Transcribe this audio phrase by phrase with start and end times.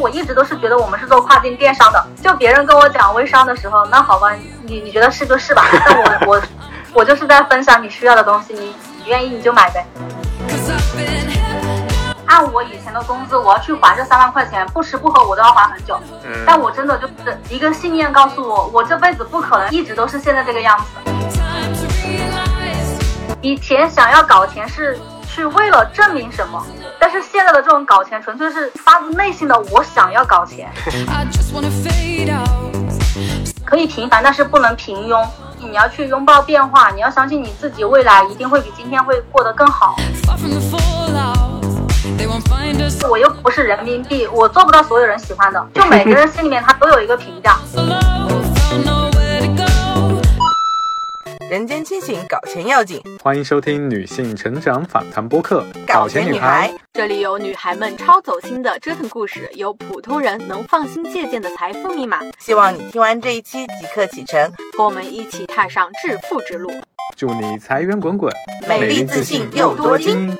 [0.00, 5.64] 我一直都是觉得我们是做跨境电商的，就别人跟我讲微商的时候，那好吧，你你觉得是就是吧？
[5.84, 6.42] 但我我
[6.94, 9.86] 我就是在分享你需要的东西，你你愿意你就买呗。
[12.26, 15.98] 按我以前的工资，我要去还这三万块钱，不吃不喝我都要还很久。
[16.24, 20.84] 嗯但我真的就是一个信念告诉我，我这辈子不可能一直都是现在这个样子。
[23.40, 26.64] 以前想要搞钱是去为了证明什么，
[27.08, 30.68] 但是现在的这种搞钱纯粹是发自内心的我想要搞钱。
[33.64, 35.24] 可以平凡，但是不能平庸。
[35.60, 39.94] 你要去拥抱变化，你要相信你自己，未来一定会比今天会过得更好。
[43.08, 45.64] 我又不是人民币，我做不到所有人喜欢的。
[45.72, 47.56] 就每个人心里面他都有一个评价。
[51.48, 53.00] 人间清醒，搞钱要紧。
[53.22, 62.18] 欢迎收听女性成长访谈播客《搞钱女孩，这里有女孩们超走心的折腾故事，有普通人能放心借鉴的财富密码。
[62.40, 66.68] 希望你听完这一期即刻启程，和我们一起踏上致富之路。
[67.14, 68.32] 祝你财源滚滚，
[68.68, 70.36] 美丽自信又多金。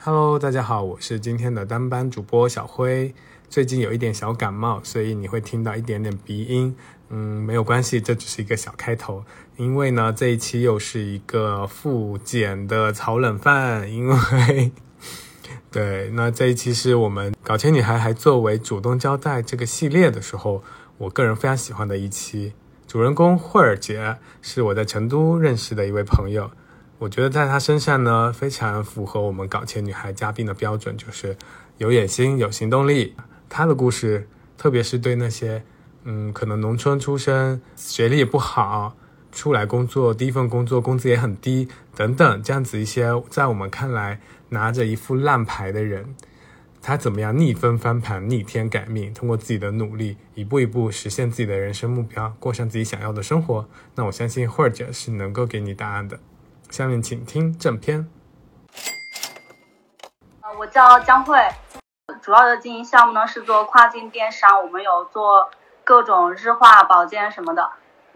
[0.00, 3.14] Hello，大家好，我是今天的单班主播小辉。
[3.48, 6.76] 最近有一点小感冒，所以你会听到一点点鼻音。
[7.10, 9.24] 嗯，没有关系，这只是一个小开头。
[9.56, 14.72] 因为呢，这一期又是一个复检的炒冷饭，因为
[15.70, 20.62] 对，那这一期是我们搞钱女孩还作为主动交代这个系列的时候，
[20.98, 22.52] 我个人非常喜欢的一期。
[22.86, 26.50] 主人公慧儿姐是我在成都认识的一位朋友。
[26.98, 31.36] 我觉得在她身上呢，非常符合我们搞钱女孩嘉宾的标准，就是
[31.76, 33.14] 有野心、有行动力。
[33.48, 35.62] 她的故事，特别是对那些
[36.04, 38.94] 嗯，可能农村出身、学历也不好，
[39.30, 46.14] 出来工作第一份工作工资也很低等等，这样子一些在我们看来拿着一副烂牌的人，
[46.80, 53.68] 他怎么样逆风翻盘、逆天改命，通过自己的努力，一步一步实现自己的人生目标，过上自己想要的生活。
[53.94, 56.18] 那我相信慧儿姐是能够给你答案的。
[56.70, 58.08] 下面请听正片。
[60.40, 61.36] 呃，我叫江慧，
[62.22, 65.50] 主要的经营项目呢是做跨境电商，我们有做
[65.88, 67.70] 各种日化、保健什么的。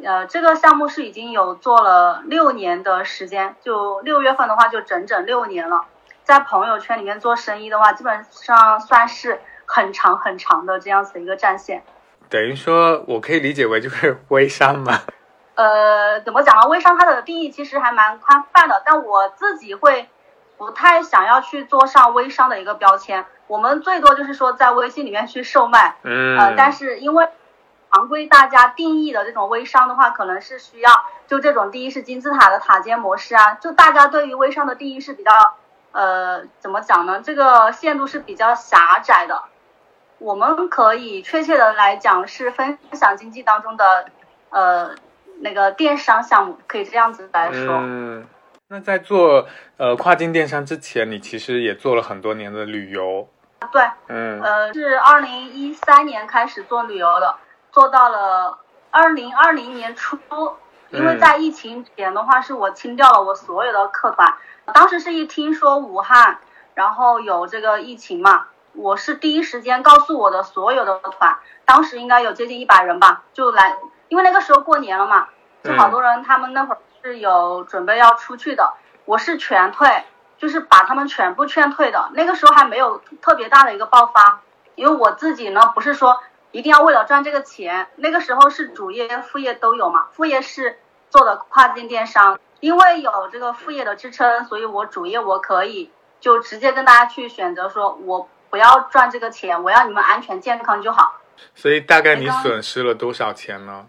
[0.05, 5.87] 呃，这个项目是已经有做了六年的时间，就六月份的话就整整六年了。
[6.23, 11.83] 在朋友圈里面做生意的话，基本上算是很长很长的这样子的一个战线。
[12.29, 14.99] 等于说我可以理解为就是 微商嘛。
[15.55, 16.69] 呃，怎么讲呢？
[16.69, 20.11] 微商它的定义其实还蛮宽泛的，但我自己会
[20.59, 23.25] 不太想要去做上微商的一个标签。
[23.47, 27.27] 我们最多就是说在微信里面去售卖，嗯，呃，但是因为
[27.93, 30.91] 常规大家定义的这种微商的话，可能是需要
[31.27, 35.31] 就这种第一是金字塔的塔尖模式啊，就大家对于微商的定义是比较
[35.93, 37.21] 呃怎么讲呢？
[37.23, 39.43] 这个限度是比较狭窄的。
[40.19, 44.07] 我们可以确切的来讲是分享经济当中的
[44.51, 44.95] 呃
[45.41, 47.75] 那个电商项目，可以这样子来说。
[47.81, 48.27] 嗯，
[48.69, 53.29] 那在做呃跨境电商之前，你其实也做了很多年的旅游。
[53.73, 57.35] 对，嗯呃，是二零一三年开始做旅游的，
[57.73, 58.59] 做到了
[58.93, 60.19] 二零二零年初。
[60.91, 64.35] 因为在疫情前的话，是我清掉了我所有的客团。
[64.75, 66.39] 当时是一听说武汉，
[66.75, 73.79] 然后有这个疫情嘛，我是第一时间告诉我的所有的团，当时应该有接近一百人吧，就来，
[74.09, 75.29] 因为那个时候过年了嘛，
[75.65, 78.75] 就好多人他们那会儿是有准备要出去的，
[79.07, 80.05] 我是全退，
[80.37, 82.11] 就是把他们全部劝退的。
[82.13, 84.43] 那个时候还没有特别大的一个爆发，
[84.75, 86.21] 因为我自己呢不是说
[86.53, 90.79] 一定要为了赚这个钱，那个时候是主业副业都有嘛，副业是
[91.11, 95.91] 做的跨境电商，因为有这个副业的支撑，所以我主业我可以
[96.21, 101.21] 就直接跟大家去选择说，我不要赚这个钱，我要你们安全健康就好，
[101.55, 103.87] 所以大概你损失了多少钱呢？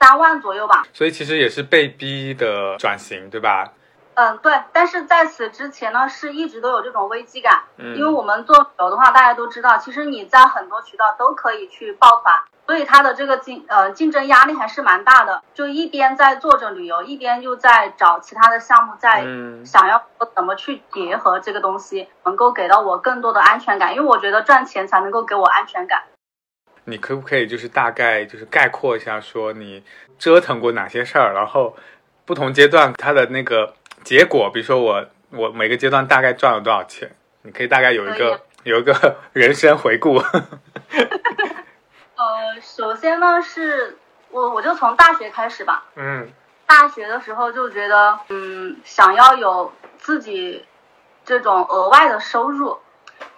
[0.00, 0.86] 三万左右吧。
[0.92, 3.72] 所以其实也是被逼的转型，对吧？
[4.14, 15.42] 嗯，对，但是在此之前呢，是一直都有这种危机感，嗯因为我们做旅游的话，大家都知道，其实你在很多渠道都可以去抱团，所以它的这个竞呃竞争压力还是蛮大的。
[15.54, 20.02] 就一边在做着旅游，一边又在找其他的项目，在嗯想要
[20.34, 26.02] 怎么去结合这个东西，能够给到我更多的安全感，因为我觉得赚钱才能够给我安全感。
[26.84, 29.82] 你可不可以就是大概就是概括一下，说你
[30.18, 31.74] 折腾过哪些事儿，然后
[32.26, 33.74] 不同阶段它的那个
[34.04, 38.40] 结果，比如说我我每个阶段大概赚了多少钱，你可以大概有一个啊。
[38.62, 40.16] 有一个 人生回顾。
[42.14, 43.96] 呃，首先呢，是
[44.30, 46.30] 我我就从大学开始吧，嗯。
[46.66, 50.66] 大学的时候就觉得，嗯，想要有自己
[51.24, 52.78] 这种额外的收入，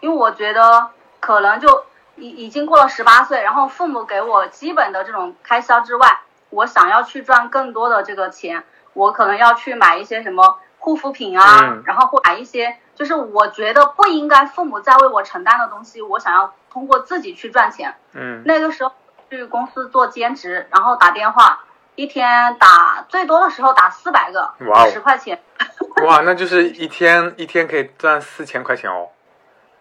[0.00, 1.84] 因为我觉得可能就
[2.16, 6.20] 已已经过了十八岁，然后父母给我基本的这种开销之外，
[6.50, 17.94] 我想要去赚更多的这个钱，我可能要去买一些什么护肤品啊，嗯然后或买一些就是我觉得不应该父母再为我承担的东西，我想要通过自己去赚钱。
[18.12, 18.92] 嗯那个时候
[19.30, 25.40] 去公司做兼职，然后打电话，一天打最多的时候打四百个，哇哦十块钱。
[26.04, 29.08] 哇，那就是一天一天可以赚四千块钱哦。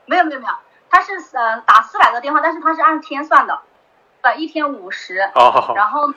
[0.05, 0.53] 没有没有没有，
[0.89, 3.59] 他是呃打四百个电话，但是他是按天算的，
[4.21, 6.13] 呃一天五十，哦，然后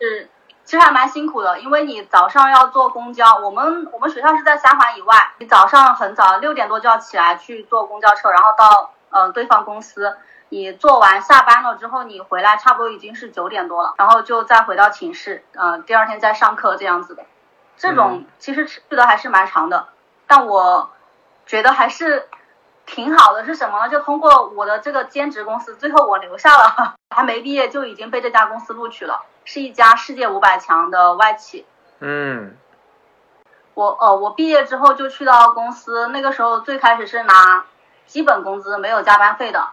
[0.00, 0.28] 是
[0.66, 10.18] 其实还蛮辛苦的，因为你早上要坐公交，我们我们学校是在三环以外，你早上很早六点多就要起来去坐公交车，然后到呃对方公司。
[10.48, 17.24] 你做完下班了之后，你回来差不多已经是九点多了，然后就再回到寝室，呃，第二天再上课这样子的。
[17.76, 19.88] 这种其实持续的还是蛮长的，
[20.28, 20.90] 但我
[21.46, 22.28] 觉得还是
[22.86, 23.44] 挺好的。
[23.44, 23.88] 是什么呢？
[23.88, 31.66] 就通过我的这个兼职公司，最后我留下了， 还没毕业就已经被这家公司录取了，是一家世界五百强的外企。
[31.98, 32.56] 嗯
[33.74, 37.64] 我呃，我毕业之后就去到公司，那个时候最开始是拿
[38.06, 39.68] 基本工资，没有加班费的，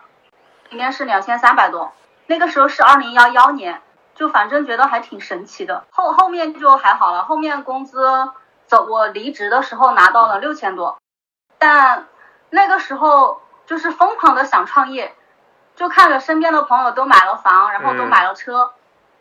[0.72, 1.94] 应该是两千三百多。
[2.26, 3.82] 那个时候是二零幺幺年，
[4.16, 5.86] 就反正觉得还挺神奇的。
[5.92, 8.30] 后后面就还好了，后面工资
[8.68, 10.98] 走我离职的时候拿到了六千多，
[11.58, 12.08] 但
[12.54, 15.16] 那个时候就是疯狂的想创业，
[15.76, 18.72] 就看着身边的朋友都买了房，然后都嗯买了车，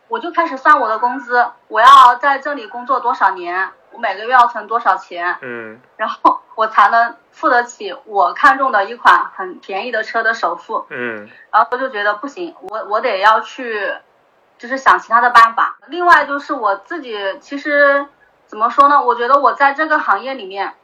[0.07, 10.85] 我就开始算我的工资，我要在这里工作多少年，我每个月要存多少钱，嗯然后我才能付得起我看中的一款很便宜的车的首付。
[10.89, 13.91] 嗯然后我就觉得不行，我我得要去，
[14.59, 15.77] 就是想其他的办法。
[15.87, 18.05] 另外就是我自己，其实
[18.45, 19.01] 怎么说呢？
[19.01, 20.75] 我觉得我在这个行业里面，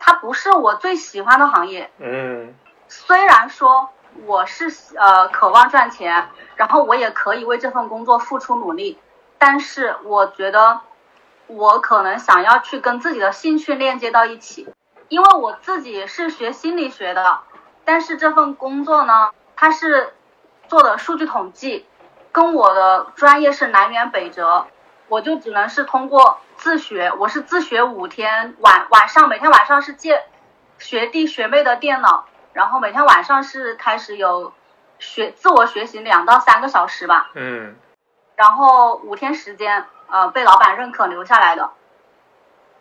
[0.00, 1.88] 它不是我最喜欢的行业。
[2.00, 2.52] 嗯
[2.88, 3.90] 虽然说
[4.26, 4.66] 我是
[4.96, 8.98] 呃渴望赚钱，然后我也可以为这份工作付出努力，
[9.38, 10.80] 但是我觉得
[11.46, 14.66] 我可能想要去跟自己的兴趣链接到一起，
[15.08, 17.38] 因为我自己是学心理学的，
[17.84, 20.14] 但是这份工作呢，它是
[20.66, 21.86] 做的数据统计，
[22.32, 24.64] 跟我的专业是南辕北辙，
[25.06, 30.22] 我就只能是通过自学，我是自学五天，晚晚上每天晚上是借
[30.78, 32.26] 学弟学妹的电脑。
[32.52, 34.52] 然后每天晚上是开始有
[34.98, 37.76] 学自我学习两到三个小时吧，嗯
[38.36, 41.70] 然后五天时间，呃，被老板认可留下来的，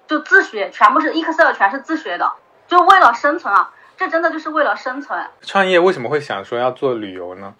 [0.07, 2.33] 就自学，全部是 Excel，全是自学的，
[2.67, 5.25] 就为了生存啊，这真的就是为了生存。
[5.41, 7.53] 创业为什么会想说要做旅游呢？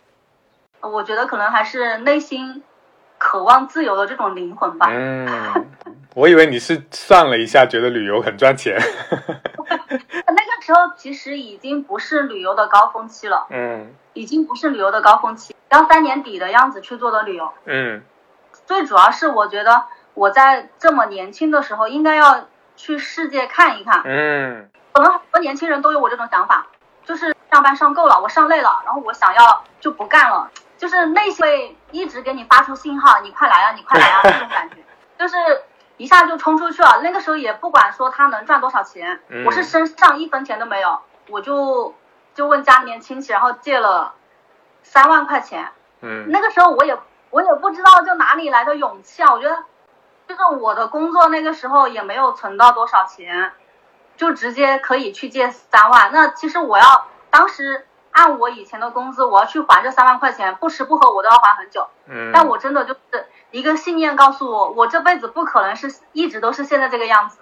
[0.82, 2.62] 我觉得可能还是内心
[3.18, 4.88] 渴望自由的这种灵魂吧。
[4.90, 5.69] 嗯，
[6.16, 8.78] 我以为你是算了一下，觉得旅游很赚钱。
[9.10, 17.52] 那个时候其实已经不是旅游的高峰期了，嗯已经不是旅游的高峰期，幺三年底的样子去做的旅游。
[17.66, 18.02] 嗯
[18.66, 19.84] 最主要是我觉得
[20.14, 24.02] 我在这么年轻的时候应该要去世界看一看。
[24.06, 26.68] 嗯可能很多年轻人都有我这种想法，
[27.06, 34.76] 就是上班上够了，我上累了，然后我想要就不干了，就是内心会一直给你发出信号，你快来啊，你快来啊， 这种感觉，
[35.18, 35.36] 就是
[36.00, 37.02] 一下就冲出去了。
[37.04, 41.94] 那个时候也不管说他能赚多少钱，嗯我是身上一分钱都没有，我就
[42.34, 44.14] 就问家里面亲戚，然后借了
[44.82, 45.72] 三万块钱。
[46.02, 46.98] 嗯那个时候我也
[47.30, 49.64] 我也不知道就哪里来的勇气啊，我觉得
[50.28, 53.52] 就是我的工作那个时候也没有存到多少钱，
[54.16, 56.12] 就直接可以去借三万。
[56.14, 61.88] 那其实我要当时按我以前的工资，我要去还这三万块钱，不吃不喝我都要还很久。
[62.08, 67.40] 嗯，但我真的就是一个信念告诉我，我这辈子不可能是一直都是现在这个样子。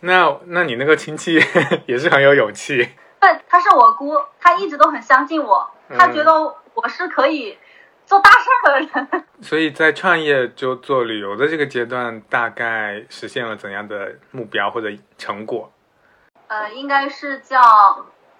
[0.00, 1.40] 那那你那个亲戚
[1.86, 2.88] 也是很有勇气。
[3.20, 6.32] 对，他是我姑，他一直都很相信我，他觉得
[6.74, 7.56] 我是可以
[8.04, 9.24] 做大事儿的人。
[9.40, 15.70] 所以在创业就做旅游的这个阶段，大概实现了怎样的目标或者成果？
[16.48, 17.60] 呃，应该是叫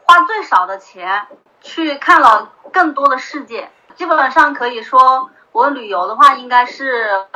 [0.04, 1.26] 花最少的钱
[1.60, 3.70] 去看了更多的世界。
[3.94, 7.26] 基本上可以说，我旅游的话，应该是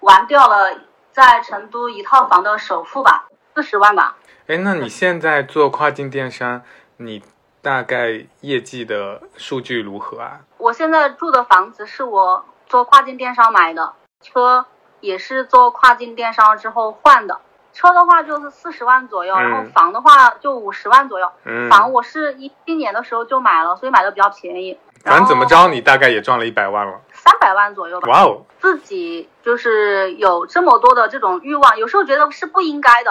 [0.00, 0.80] 玩掉了
[1.12, 4.16] 在成都一套房的首付吧，四十万吧。
[4.46, 6.62] 哎，那你现在做跨境电商，
[6.96, 7.22] 你
[7.60, 10.40] 大概业绩的数据如何啊？
[10.56, 13.92] 我现在住的房子是我做跨境电商买的，
[14.22, 14.64] 车
[15.00, 17.40] 也是做跨境电商之后换的。
[17.74, 21.30] 车的话就是四十万左右，嗯然后房的话就五十万左右。
[21.44, 24.78] 嗯，房我是一七年的时候就买了，所以买的比较便宜。
[25.04, 27.00] 反正怎么着，你大概也赚了一百万了。
[27.26, 28.08] 三百万左右吧。
[28.08, 33.10] 哇哦，自己就是有这么多的这种欲望，有时候觉得是不应该的，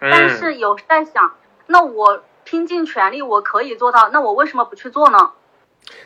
[0.00, 1.34] 但嗯是有在想，
[1.66, 5.32] 那我拼尽全力，我可以做到，那我为什么不去做呢？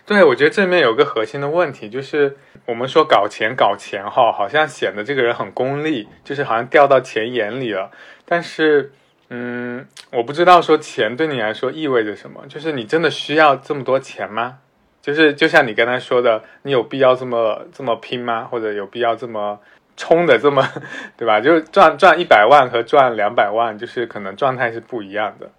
[0.05, 7.91] 对，我觉得这里面有个核心的问题，就是我们说搞钱搞钱哈，好像显得这个人很功利，就是好像掉到钱眼里了。
[8.25, 8.93] 但是，
[9.29, 14.59] 嗯，我不知道说钱对你来说意味着什么，就是你真的需要这么多钱吗？
[15.07, 18.49] 就是就像你刚才说的，你有必要这么这么拼吗？
[18.51, 19.61] 或者有必要这么
[19.97, 20.67] 冲的这么，
[21.17, 21.41] 对吧？
[21.41, 25.53] 就是赚赚一百万和赚两百万，就是可能状态是不一样的，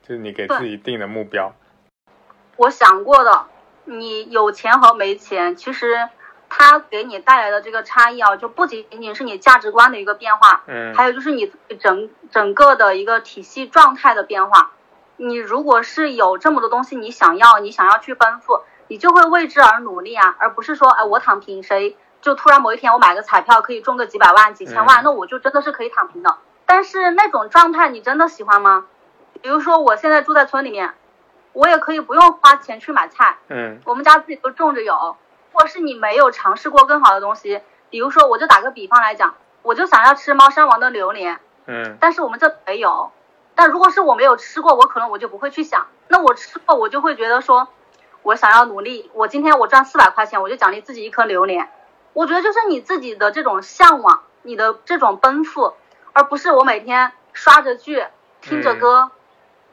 [0.00, 1.54] 就是你给自己定的目标。
[2.56, 3.44] 我想过的，
[3.84, 6.08] 你有钱和没钱，其实
[6.48, 14.72] 它给你带来的这个差异啊，就不仅仅是你价值观的一个变化，嗯，还有就是你整整个的一个体系状态的变化。
[15.18, 26.36] 你如果是有这么多东西你想要，你想要去奔赴，你就会为之而努力啊，而不是说，哎，我躺平，谁就突然某一天我买个彩票可以中个几百万、几千万，嗯那我就真的是可以躺平的。
[26.66, 28.86] 但是那种状态你真的喜欢吗？
[29.40, 30.94] 比如说我现在住在村里面，
[31.52, 35.16] 我也可以不用花钱去买菜，嗯我们家自己都种着有。
[35.50, 43.10] 或是你没有尝试过更好的东西，比如说，我就打个比方来讲，我就想要吃猫山王的榴莲，嗯但是我们这没有。
[43.56, 45.88] 但如果是我没有吃过，我可能我就不会去想。
[46.06, 47.66] 那我吃过，我就会觉得说，
[48.22, 49.10] 我想要努力。
[49.14, 51.70] 我今天我赚四百块钱，我就奖励自己一颗榴莲。
[52.12, 55.74] 我觉得就是你自己的这种向往，你的这种奔赴，
[56.12, 58.04] 而不是我每天刷着剧、
[58.40, 59.10] 听着歌、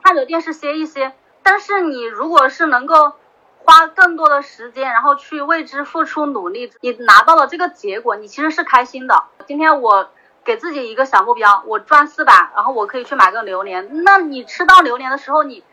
[0.04, 1.14] 看着电视歇一歇。
[1.42, 3.14] 但是你如果是能够
[3.58, 9.24] 花更多的时间，然后去为之付出努力，你拿到了这个结果，你其实是开心的。
[9.48, 10.10] 今天我
[10.44, 14.04] 给自己一个小目标，我赚四百，然后我可以去买个榴莲。
[14.04, 15.64] 那你吃到榴莲的时候，你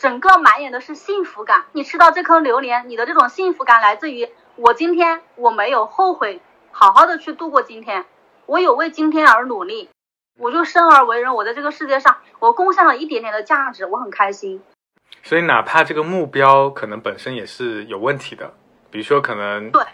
[0.00, 1.66] 整个满眼的是幸福感。
[1.72, 6.40] 你吃到这颗榴莲，你的这种幸福感来自于我今天我没有后悔，
[6.72, 8.06] 好好的去度过今天，
[8.46, 9.90] 我有为今天而努力，
[10.38, 14.62] 我就生而为人，我在这个世界上我贡献了一点点的价值，我很开心。
[15.22, 18.54] 所以哪怕这个目标可能本身也是有问题的，
[18.90, 19.84] 比如说可能对，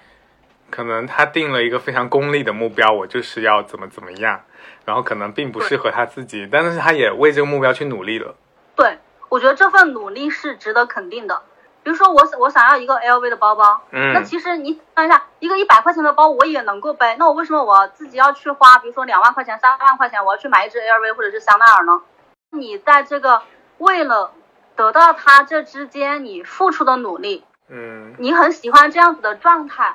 [0.71, 4.43] 可能他定了一个非常功利的目标，我就是要怎么怎么样，
[4.85, 8.37] 然后可能并不适合他自己，但是他也为这个目标去努力了。
[8.77, 8.99] 对，
[9.29, 11.43] 我觉得这份努力是值得肯定的。
[11.83, 22.03] 比如说我我想要一个 LV 的包包，那嗯其实你想一下，一个一百块钱的包我也能够背，那我为什么我自己要去花，比如说两万块钱、三万块钱，我要去买一只 LV 或者是香奈儿呢？
[22.51, 23.43] 你在这个
[23.79, 24.33] 为了
[24.75, 29.95] 得到它这之间你付出的努力，嗯你很喜欢这样子的状态。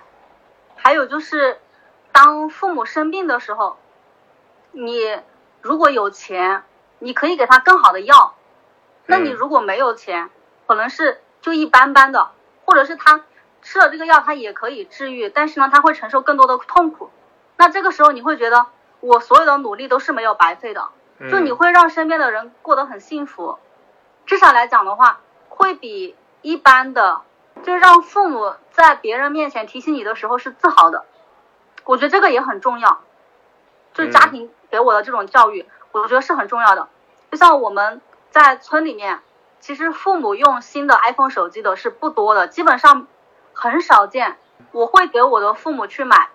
[0.78, 1.60] 还有就是，
[2.14, 3.78] 当父母生病的时候，
[4.72, 5.20] 你
[5.62, 6.64] 如果有钱，
[7.00, 8.34] 你可以给他更好的药。
[9.12, 10.30] 那你嗯如果没有钱，
[10.66, 12.32] 可能是就一般般的，
[12.64, 13.26] 或者是他
[13.62, 17.12] 吃了这个药，他也可以治愈，但是呢，他会承受更多的痛苦。
[17.58, 18.68] 那这个时候你会觉得，
[19.02, 20.88] 我所有的努力都是没有白费的。
[21.30, 23.60] 就你嗯会让身边的人过得很幸福，
[24.26, 27.22] 至少来讲的话，会比一般的，
[27.64, 31.06] 就让父母在别人面前提起你的时候是自豪的。
[31.84, 33.02] 我觉得这个也很重要，
[33.94, 36.88] 就是家庭给我的这种教育，我觉得是很重要的。
[37.30, 38.02] 就像我们
[38.32, 39.20] 在村里面，
[39.60, 43.08] 其实父母用新的 iPhone 手机的是不多的，基本上
[43.54, 44.38] 很少见。
[44.72, 46.30] 我会给我的父母去买，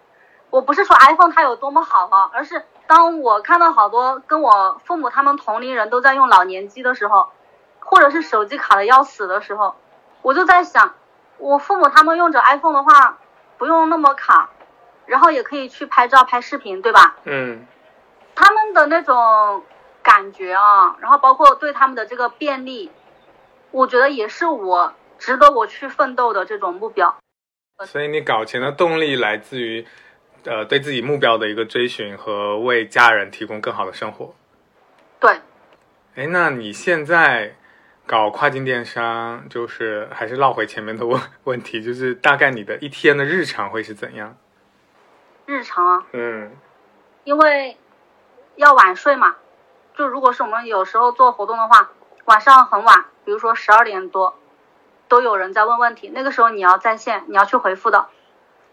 [0.51, 7.31] 我不是说 iPhone 它有多么好啊，而是当我看到好多跟我父母他们同龄人都在用老年机的时候，
[7.81, 9.75] 或者是手机卡的要死的时候，
[10.23, 10.95] 我就在想，
[11.39, 13.17] 我父母他们用着 iPhone 的话，
[13.57, 14.51] 不用那么卡，
[15.07, 17.17] 然后也可以去拍照拍视频，对吧？
[17.25, 17.67] 嗯
[18.35, 19.65] 他们的那种
[20.07, 22.93] 感觉啊，然后包括对他们的这个便利，
[23.73, 27.17] 我觉得也是我值得我去奋斗的这种目标。
[27.85, 29.85] 所以你搞钱的动力来自于，
[30.45, 34.33] 呃，对自己目标的一个追寻和为家人提供更好的生活。
[35.19, 35.41] 对，
[36.15, 37.57] 哎，那你现在
[38.07, 44.37] 搞跨境电商，就是还是绕回前面的问问题，就是大概你的一天的日常会是怎样？
[45.47, 46.53] 日常啊，嗯
[47.25, 47.77] 因为
[48.55, 49.35] 要晚睡嘛，
[49.97, 51.91] 就如果是我们有时候做活动的话，
[52.27, 54.37] 晚上很晚，比如说十二点多，
[55.09, 58.07] 都有人在问问题，那个时候你要在线，你要去回复的。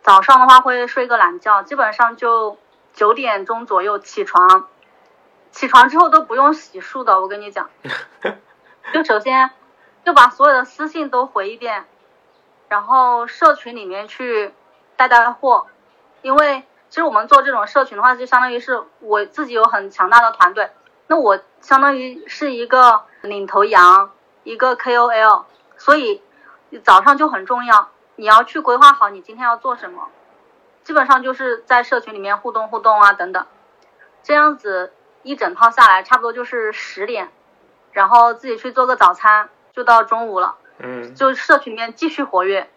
[0.01, 2.57] 早上的话会睡个懒觉，基本上就
[2.93, 4.67] 九点钟左右起床，
[5.51, 7.69] 起床之后都不用洗漱的，我跟你讲，
[8.93, 9.49] 就首先
[10.03, 11.85] 就把所有的私信都回一遍，
[12.67, 14.53] 然后社群里面去
[14.97, 15.67] 带带货，
[16.21, 20.69] 因为其实我们做这种社群的话，就相当于是我自己有很强大的团队，
[21.07, 24.11] 那我相当于是一个领头羊，
[24.43, 25.43] 一个 KOL，
[25.77, 26.21] 所以
[26.83, 30.09] 早上就很重要，你要去规划好你今天要做什么，
[30.83, 33.45] 基本上就是在社群里面互动互动啊等等，
[34.23, 37.29] 这样子一整套下来，差不多就是十点，
[37.91, 40.55] 然后自己去做个早餐，就到中午了。
[40.79, 42.69] 嗯就社群里面继续活跃，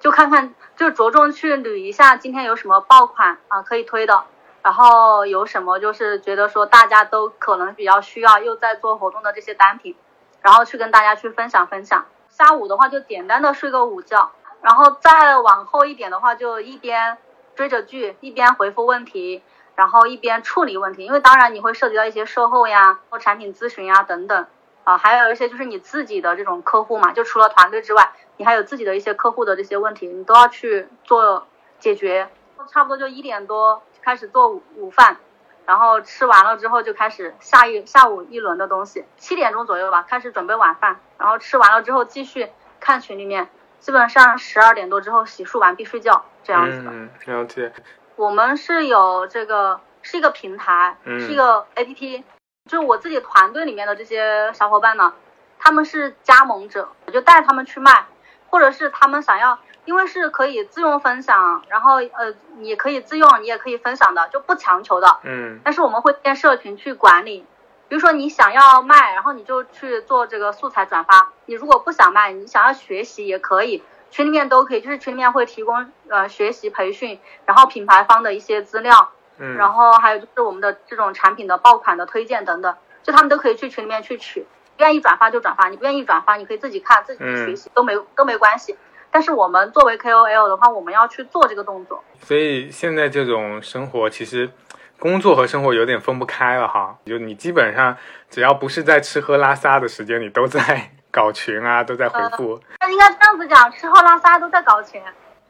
[0.00, 4.24] 就看看就着重去捋一下今天有什么爆款啊可以推的，
[4.62, 9.96] 然后有什么就是觉得说大家都可能比较需要又在做活动的这些单品，
[10.40, 12.06] 然后去跟大家去分享分享。
[12.28, 14.30] 下午的话就简单的睡个午觉，
[14.62, 17.18] 然后再往后一点的话就一边
[17.54, 19.42] 追着剧，一边回复问题，
[19.74, 24.46] 然后一边处理问题，因为当然你会涉及到一些售后呀、或产品咨询呀等等。
[24.84, 31.46] 啊，还有一些就是你自己的这种客户嘛，就除了团队之外，你还有自己的一些客户的这些问题，你都要去做
[31.78, 32.28] 解决。
[32.68, 35.16] 差不多就一点多开始做午午饭，
[35.64, 46.90] 然后吃完了之后就开始下一下午一轮的东西，七点钟左右吧开始准备晚饭，然后吃完了之后继续看群里面，基本上十二点多之后洗漱完毕睡觉这样子的。
[46.90, 47.72] 嗯，了解。
[48.16, 52.22] 我们是有这个是一个平台，嗯是一个 APP，
[52.66, 55.14] 就是我自己团队里面的这些小伙伴呢，
[55.58, 58.04] 他们是加盟者，我就带他们去卖，
[58.52, 65.20] 或者是他们想要，因为是可以自用分享，然后呃你可以自用，你也可以分享的，就不强求的。
[65.22, 67.46] 嗯但是我们会建社群去管理，
[67.88, 71.32] 比如说你想要卖，然后你就去做这个素材转发。
[71.46, 84.46] 你如果不想卖，你想要学习也可以，群里面都可以，就是群里面会提供呃学习培训，然后品牌方的一些资料，嗯，然后还有就是我们的这种产品的爆款的推荐等等，就他们都可以去群里面去取，
[84.82, 88.76] 愿意转发就转发，你不愿意转发你可以自己看自己去学习、都没都没关系。
[89.10, 92.02] 但是我们作为 KOL 的话，我们要去做这个动作。
[92.20, 94.50] 所以现在这种生活其实。
[94.98, 97.96] 工作和生活有点分不开了哈，就你基本上
[98.30, 102.60] 只要不是在吃喝拉撒的时间，你都在搞群啊，都在回复。
[102.78, 105.02] 那应该这样子讲，吃喝拉撒都在搞钱。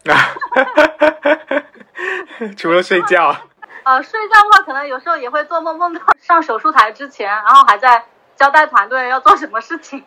[2.57, 3.37] 除了睡觉，
[3.85, 8.03] 呃，睡觉的话，可能有时候也会做梦，梦到上手术台之前，然后还在
[8.37, 10.03] 交代团队要做什么事情。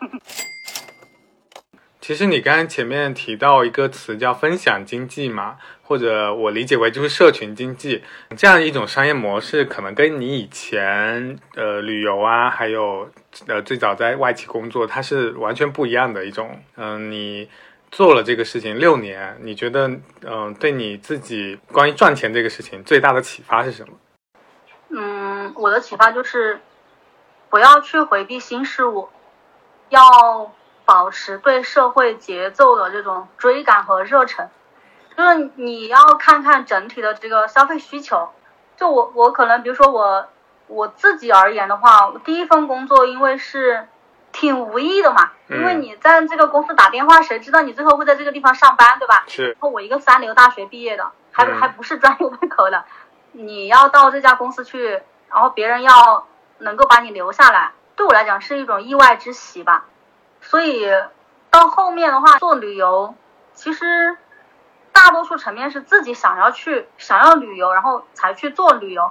[2.00, 8.04] 其实你刚才前面提到一个词叫分享经济嘛，或者我理解为就是社群经济
[8.36, 13.10] 这样一种商业模式，可能跟你以前呃旅游啊，还有
[13.48, 16.60] 呃最早在外企工作，它是完全不一样的一种。
[16.76, 17.50] 嗯、你
[17.90, 19.90] 做了这个事情六年，你觉得
[20.22, 23.94] 嗯、对你自己关于赚钱这个事情最大的启发是什么？
[24.90, 26.60] 嗯，我的启发就是，
[27.50, 29.08] 不要去回避新事物，
[29.88, 30.52] 要
[30.84, 34.48] 保持对社会节奏的这种追赶和热忱。
[35.16, 38.28] 就是你要看看整体的这个消费需求。
[38.76, 40.28] 就我我可能比如说我
[40.66, 43.88] 我自己而言的话，我第一份工作因为是
[44.32, 49.24] 挺无意的嘛，因为嗯你在这个公司打电话，谁知道你最后会在这个地方上班，对吧？
[49.28, 52.84] 是然后我一个三流大学毕业的，还嗯还不是专业对口的，
[53.32, 56.26] 你要到这家公司去，然后别人要
[56.58, 59.84] 能够把你留下来，对我来讲是一种意外之喜吧。
[60.40, 60.88] 所以
[61.50, 63.14] 到后面的话，做旅游，
[63.54, 64.16] 其实
[64.92, 69.10] 大多数层面是自己想要去想要旅游，然后才去做旅游。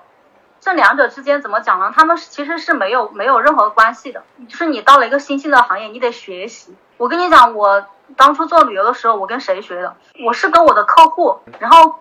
[0.61, 1.91] 这两者之间怎么讲呢？
[1.95, 4.23] 他们其实是没有没有任何关系的。
[4.47, 6.75] 就是你到了一个新兴的行业，你得学习。
[6.97, 9.95] 我跟你讲，我当初做旅游的时候，我跟谁学的？
[10.25, 11.99] 我是跟我的客户，然后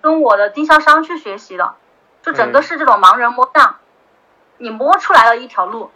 [0.00, 1.74] 跟我的经销商去学习的，
[2.22, 3.76] 就整个是这种盲人摸象，
[4.60, 5.90] 你摸出来了一条路，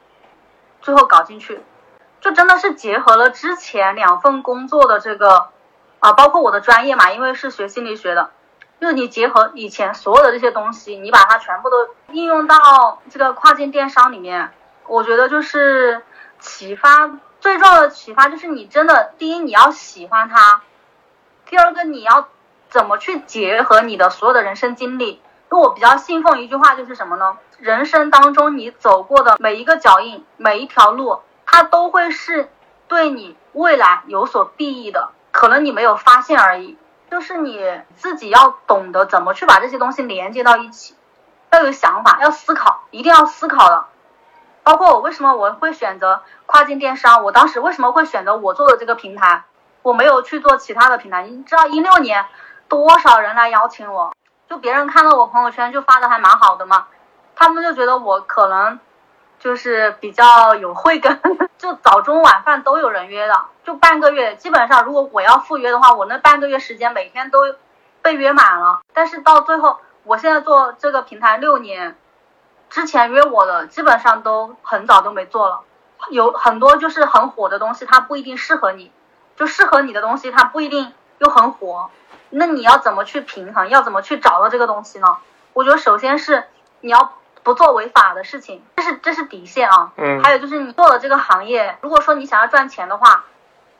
[0.81, 1.63] 最后搞进去，
[2.23, 5.49] 就真的是结合了之前两份工作的这个
[6.01, 8.31] 啊，包括我的专业嘛，因为是学心理学的，
[8.81, 14.51] 就是你结合以前所有的这些东西，你把它全部都应用到这个跨境电商里面，
[14.87, 16.03] 我觉得就是
[16.41, 20.63] 启发最重要的启发就是你真的第一你要喜欢它，
[21.45, 22.29] 第二个你要
[22.71, 25.21] 怎么去结合你的所有的人生经历。
[25.61, 27.39] 我比较信奉一句话，就是什么呢？
[27.59, 32.51] 人生当中你走过的每一个脚印，每一条路，它都会是
[32.89, 36.79] 对你未来有所裨益的，可能你没有发现而已。
[37.11, 37.63] 就是你
[37.95, 40.97] 自己要懂得怎么去把这些东西连接到一起，
[41.53, 43.85] 要有想法，要思考，一定要思考的。
[44.65, 49.45] 包括我为什么我会选择跨境电商，我当时为什么会选择我做的这个平台，
[49.83, 51.23] 我没有去做其他的平台。
[51.23, 52.25] 你知道一六年
[52.69, 54.13] 多少人来邀请我，
[54.55, 56.87] 就别人看到我朋友圈就发的还蛮好的嘛，
[57.35, 58.79] 他们就觉得我可能
[59.41, 61.21] 就是比较有慧根，
[61.59, 67.41] 就早中晚饭都有人约的，就半个月，基本上如果我要赴约的话，我那半个月时间每天都
[68.01, 68.83] 被约满了。
[68.93, 71.99] 但是到最后，我现在做这个平台六年，
[72.71, 75.63] 之前约我的基本上都很早都没做了，
[76.11, 78.93] 有很多就是很火的东西，它不一定适合你，
[79.35, 81.91] 就适合你的东西它不一定又很火，
[82.37, 83.69] 那你要怎么去平衡？
[83.69, 85.07] 要怎么去找到这个东西呢？
[85.53, 86.45] 我觉得首先是
[86.81, 89.93] 你要不做违法的事情，这是这是底线啊。
[89.97, 93.25] 嗯还有就是你做了这个行业，如果说你想要赚钱的话，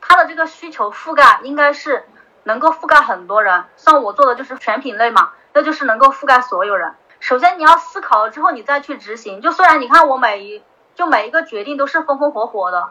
[0.01, 2.05] 它的这个需求覆盖应该是
[2.45, 3.65] 能够覆盖很多人。
[3.77, 6.95] 像我做的就是全品类嘛，那就是能够覆盖所有人。
[7.21, 9.41] 首先你要思考了之后，你再去执行。
[9.41, 10.63] 就虽然你看我每一
[10.95, 12.91] 就每一个决定都是风风火火的，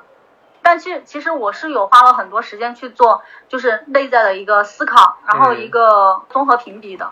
[0.63, 7.11] 但是其实我是有花了很多时间去做，就是内在的一个思考，然后一个综合评比的。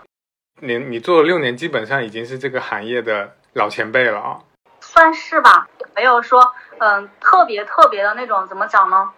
[0.60, 4.38] 你你做了六年，基本上已经是这个行业的老前辈了啊。
[4.80, 9.10] 算是吧，没有说嗯特别特别的那种，怎么讲呢？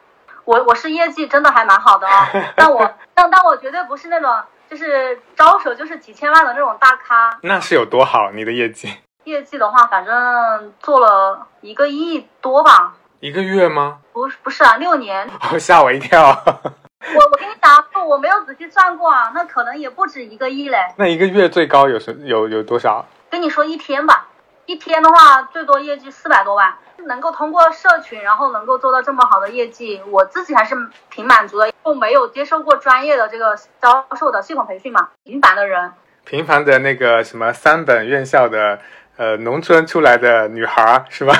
[0.44, 4.36] 我我是业绩真的还蛮好的啊， 但我但但我绝对不是那种
[4.68, 7.38] 就是招手就是几千万的那种大咖。
[7.42, 8.30] 那是有多好？
[8.32, 8.92] 你的业绩？
[9.24, 12.94] 业绩的话，反正做了一个亿多吧。
[13.24, 14.00] 一个月吗？
[14.12, 15.26] 不不是啊，六年。
[15.58, 16.28] 吓我一跳。
[16.44, 20.76] 我我给你讲，我没有仔细算过啊，那可能也不止一个亿嘞。
[20.96, 23.06] 那一个月最高有是有有多少？
[23.30, 24.26] 跟你说一天吧。
[24.66, 26.74] 一天的话，最多业绩四百多万，
[27.06, 30.76] 能够通过社群，然后能够做到这么好的业绩，我自己还是
[31.08, 31.72] 挺满足的。
[31.86, 35.92] 又没有接受过专业的这个销售的系统培训嘛，平凡的人，
[36.26, 38.80] 平凡的那个什么三本院校的，
[39.16, 41.32] 呃，农村出来的女孩是吧？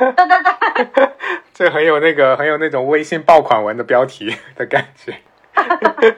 [0.00, 1.10] 对对对，
[1.52, 5.16] 这很有那个很有那种微信爆款文的标题的感觉。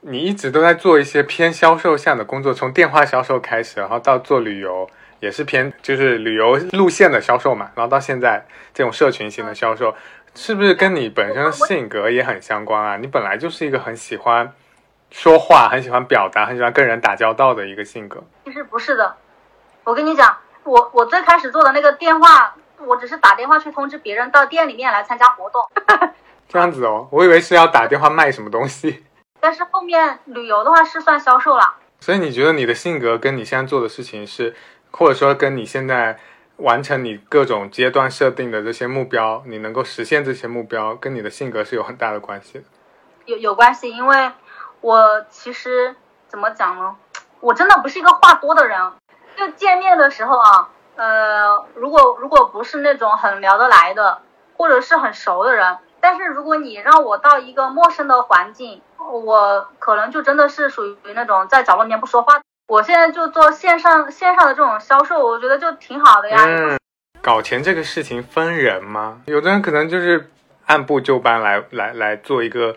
[0.00, 4.88] 你一直都在做一些偏销售向的工作，从电话销售开始，然后到做旅游。
[5.18, 9.96] 也是偏就是旅游路线的销售嘛，然后到现在这种社群型的销售，
[10.34, 12.98] 是不是跟你本身性格也很相关啊？
[12.98, 14.52] 你本来就是一个很喜欢
[15.10, 18.22] 说话、很喜欢表达、很喜欢跟人打交道的一个性格。
[18.44, 19.16] 其实不是的，
[19.84, 25.62] 我跟你讲，我我最开始做的那个电话，我只是打电话去通知别人到店里面来参加活动。
[26.48, 29.04] 这样子哦，我以为是要打电话卖什么东西。
[29.40, 31.74] 但是后面旅游的话是算销售了。
[32.00, 34.54] 所以你觉得你的性格跟你现在做的事情是？
[34.92, 36.18] 或者说，跟你现在
[36.56, 42.64] 完成你各种阶段设定的这些目标，你能够实现这些目标，跟你的性格是有很大的关系的。
[43.26, 44.30] 有有关系，因为
[44.80, 45.94] 我其实
[46.28, 46.96] 怎么讲呢？
[47.40, 48.80] 我真的不是一个话多的人。
[49.36, 54.22] 就见面的时候啊，呃，如果如果不是那种很聊得来的，
[54.56, 62.40] 或者是很熟的人，但是如果你让我到一个陌生的环境，我可能就真的是属于那种在角落里面不说话。
[62.68, 66.42] 我现在就做线上线上的这种销售，我觉得就挺好的呀。
[66.44, 66.78] 嗯，
[67.22, 69.20] 搞钱这个事情分人吗？
[69.26, 70.30] 有的人可能就是
[70.66, 72.74] 按部就班来来来做一个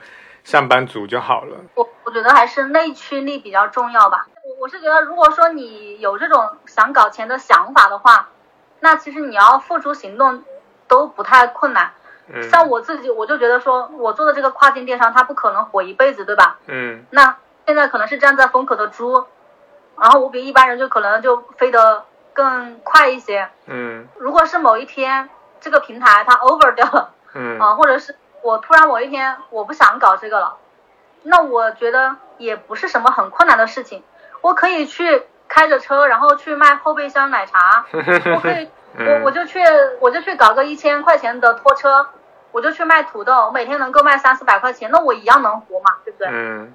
[0.49, 1.57] 上班族就好了。
[1.75, 4.25] 我我觉得还是内驱力比较重要吧。
[4.43, 8.29] 我我是觉得，如果说你有这种想搞钱的想法的话，
[8.79, 10.43] 那其实你要付出行动
[10.87, 11.91] 都不太困难。
[12.33, 12.41] 嗯。
[12.49, 16.57] 像我自己，我就觉得说我做的这个跨境电商，它不可能火一辈子，对吧？
[16.65, 17.05] 嗯。
[17.11, 19.23] 那现在可能是站在风口的猪。
[19.99, 23.47] 然后我比一般人就可能就飞得更快一些。
[23.67, 24.07] 嗯。
[24.17, 25.29] 如果是某一天
[25.61, 27.59] 这个平台它 over 掉了，嗯。
[27.59, 30.57] 啊，或者是我突然某一天我不想搞这个了，
[31.23, 34.03] 那我觉得也不是什么很困难的事情。
[34.41, 37.85] 我可以去开着车，然后去卖后备箱奶茶。
[37.91, 39.59] 我可以， 我我就去
[39.99, 42.07] 我就去搞个一千块钱的拖车，
[42.51, 46.27] 我就去卖土豆，我每天能够卖三四百块钱，那我一样能活嘛，对不对？
[46.31, 46.73] 嗯。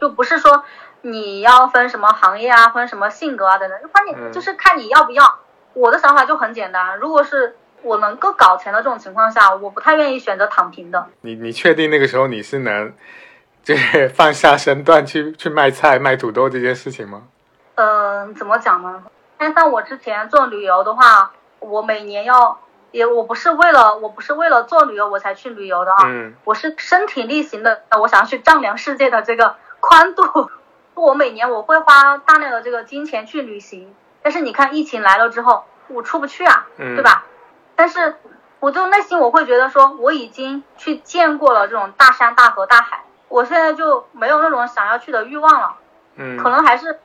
[0.00, 0.64] 就不是说。
[1.04, 5.40] 你要分什么行业啊，分什么性格啊等等，关键就是看你要不要。
[5.72, 11.06] 我的想法就很简单，如果是我能够搞钱的这种情况下，我不太愿意选择躺平的。
[11.20, 12.92] 你你确定那个时候你是能，
[13.62, 17.22] 就是放下身段去去卖菜卖土豆这件事情吗？
[17.74, 19.02] 嗯，怎么讲呢？
[19.38, 22.60] 但像我之前做旅游的话，我每年要
[22.92, 30.50] 也我不是为了我不是为了做旅游我才去旅游的啊，嗯，我是身体力行的，我想要去丈量世界的这个宽度。
[30.94, 33.92] 我每年我会花大量的这个金钱去旅行，
[34.22, 37.24] 但是你看疫情来了之后，我出不去啊，对吧？
[37.82, 38.14] 但是
[38.60, 45.74] 我就内心我会觉得说，我已经去见过了这种大山大河大海，我现在就没有那种想要去的欲望了。
[46.14, 47.00] 嗯，可能还是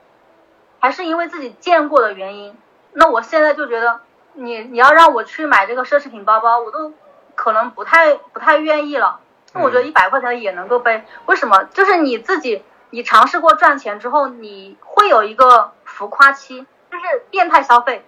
[0.78, 2.56] 还是因为自己见过的原因。
[2.92, 4.02] 那我现在就觉得，
[4.34, 6.92] 你你要让我去买这个奢侈品包包，我都
[7.34, 9.18] 可能不太不太愿意了。
[9.52, 11.64] 那我觉得一百块钱也能够背，为什么？
[11.64, 12.62] 就是你自己。
[12.90, 18.06] 你尝试过赚钱之后，你会有一个浮夸期，就是变态消费。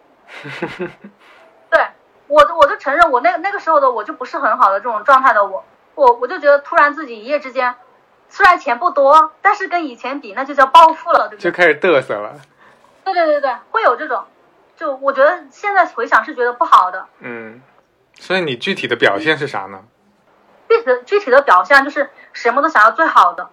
[2.30, 5.64] 对我，我就承认我那那个时候的我就不是很好的这种状态的我，
[5.94, 7.74] 我我就觉得突然自己一夜之间，
[8.28, 11.50] 虽然钱不多，但是跟以前比那就叫暴富了，对不对？
[11.50, 12.40] 就开始嘚瑟了。
[13.04, 14.24] 对对对对，会有这种，
[14.76, 17.06] 就我觉得现在回想是觉得不好的。
[17.18, 17.60] 嗯，
[18.18, 19.82] 所以你具体的表现是啥呢？
[20.68, 23.50] 具体的具体的表现就是什么都想要最好的。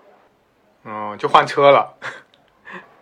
[0.84, 1.96] 嗯，就换车了。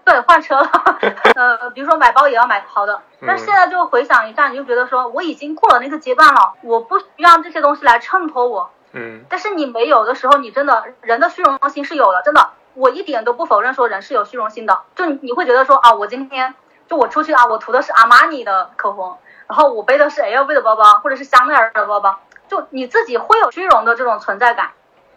[0.05, 0.69] 对，换车了。
[1.35, 8.69] 呃，比如说买包也要买好的，但是现在就回想一下，你就觉得说我已经过了那个阶段了，我不需要这些东西来衬托我。
[8.93, 14.83] 嗯但是你没有的时候，你真的人的虚荣心是有的，真的，我一点都不否认说人是有虚荣心的。
[14.95, 16.53] 就你你会觉得说啊，我今天
[16.87, 24.69] 就我出去啊，我涂的是阿玛尼的口红，然后我背的是 LV 的包包，或者是香奈儿的包包，就你自己会有虚荣的这种存在感。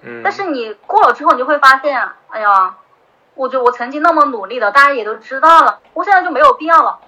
[0.02, 2.74] 嗯，但是你过了之后，你就会发现，哎呀，
[3.38, 6.98] 我觉得我曾经那么努力的，大家也都知道了，我现在就没有必要了。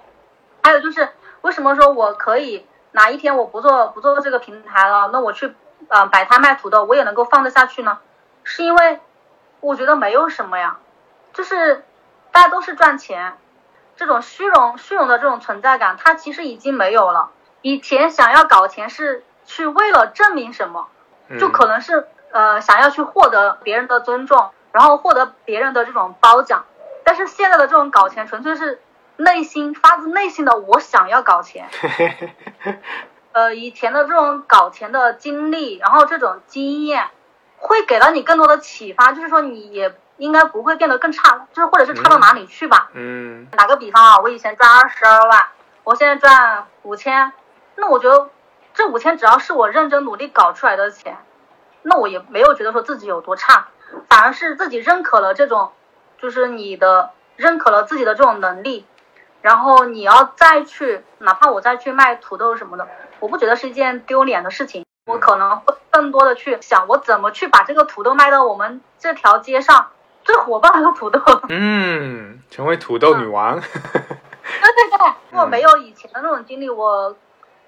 [0.63, 1.09] 还有就是，
[1.41, 5.53] 为什么说我可以哪一天我不做不做这个平台了，那我去
[5.89, 7.97] 呃摆摊卖土豆，我也能够放得下去呢？
[8.43, 9.01] 是因为
[9.59, 10.77] 我觉得没有什么呀，
[11.33, 11.83] 就是
[12.31, 13.37] 大家都是赚钱，
[13.97, 17.31] 这种虚荣虚荣的这种存在感，它其实已经没有了。
[17.61, 20.87] 以前想要搞钱是去为了证明什么，
[21.37, 26.65] 就可能是呃想要去获得别人的尊重，然后获得别人的这种褒奖。
[27.03, 28.81] 但是现在的这种搞钱，纯粹是
[29.17, 31.67] 内心发自内心的我想要搞钱。
[33.33, 37.07] 呃，以前的这种搞钱的经历，然后这种经验，
[37.57, 42.89] 会给到你更多的启发，就是说你也应该不会变得更差，就是或者是差到哪里去吧。
[42.93, 45.47] 嗯打个比方啊，我以前赚二十二万，
[45.83, 47.31] 我现在赚五千，
[47.75, 48.29] 那我觉得
[48.73, 51.17] 这五千只要是我认真努力搞出来的钱，
[51.83, 53.69] 那我也没有觉得说自己有多差，
[54.09, 55.71] 反而是自己认可了这种，
[56.17, 58.85] 就是你的认可了自己的这种能力，
[59.41, 62.87] 然后你要再去，哪怕我再去卖土豆什么的，
[63.19, 69.87] 我不觉得是一件丢脸的事情，我可能会更多的去想我怎么去把这个土豆卖到我们这条街上
[70.23, 71.21] 最火爆的土豆。
[71.49, 73.59] 嗯，成为土豆女王。
[73.59, 77.15] 对对对，如果没有以前的那种经历，我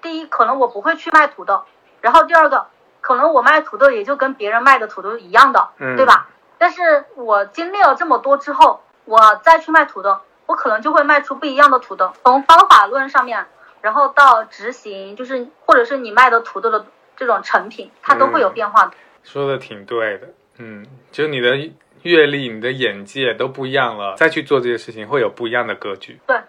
[0.02, 1.64] 第一可能我不会去卖土豆，
[2.00, 2.66] 然后第二个
[3.04, 6.26] 可能我卖土豆也就跟别人卖的土豆一样的，嗯对吧？
[6.56, 12.14] 但是我经历了这么多之后，我再去卖土豆，我可能就会卖出不一样的土豆。
[12.24, 13.44] 从方法论上面，
[13.82, 18.92] 然后到执行，就是或者是你卖的土豆的这种成品，它都会有变化的。
[19.22, 21.58] 说的挺对的，嗯，就你的
[22.04, 26.18] 阅历、你的眼界都不一样了，再去做这些事情会有不一样的格局。
[26.26, 26.40] 对，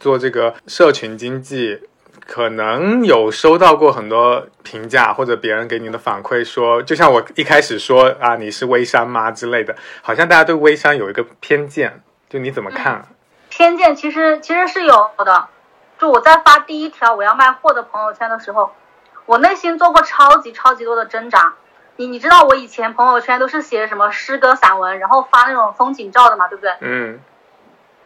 [0.00, 1.82] 做这个社群经济，
[2.26, 13.06] 可能有收到过很多评价或者别人给你的反馈说，就像我一开始说啊，你是微商吗之类的，好像大家对微商有一个偏见，就你怎么看啊？
[13.48, 15.48] 偏见其实其实是有的。
[15.98, 18.72] 就我在发第一条我要卖货的朋友圈的时候，
[19.24, 21.54] 我内心做过超级超级多的挣扎。
[21.96, 26.70] 你你知道我以前朋友圈都是写什么诗歌散文，然后发那种风景照的嘛，对不对？
[26.80, 27.20] 嗯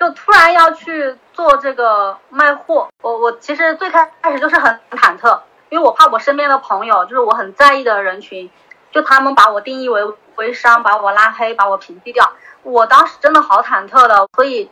[0.00, 8.50] 就突然要去做这个卖货，我我其实最开开始就是很忐忑，因为我怕我身边的朋友，就是我很在意的人群，
[8.90, 10.00] 就他们把我定义为
[10.36, 12.32] 微商，把我拉黑，把我屏蔽掉。
[12.62, 14.70] 我当时真的好忐忑的，所以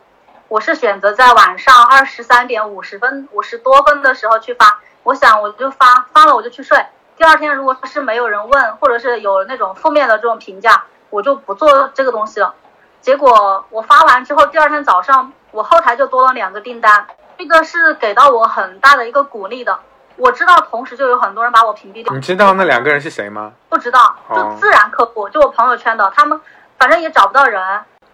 [0.48, 4.80] 我是选择在晚上二十三点五十分、五十多分的时候去发。
[5.02, 6.82] 我想我就发，发了我就去睡。
[7.18, 12.54] 第二天如果是没有人问，或者是有那种负面的这种评价，我就不做这个东西了。
[13.00, 17.06] 结果我发完之后，第二天早上我后台就多了两个订单，
[17.38, 19.78] 这个是给到我很大的一个鼓励的。
[20.16, 22.12] 我知道，同时就有很多人把我屏蔽掉。
[22.12, 23.52] 你知道那两个人是谁吗？
[23.68, 26.40] 不知道，就哦自然客户，就我朋友圈的，他们
[26.76, 27.62] 反正也找不到人，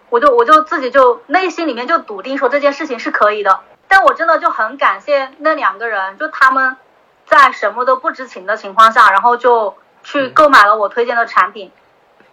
[0.09, 3.59] 我就我就自己就内心里面就笃定说这件事情是可以的。
[3.87, 6.77] 但我真的就很感谢那两个人，就他们
[7.25, 11.71] 在什么都不知情的情况下，然后就去购买了我推荐的产品。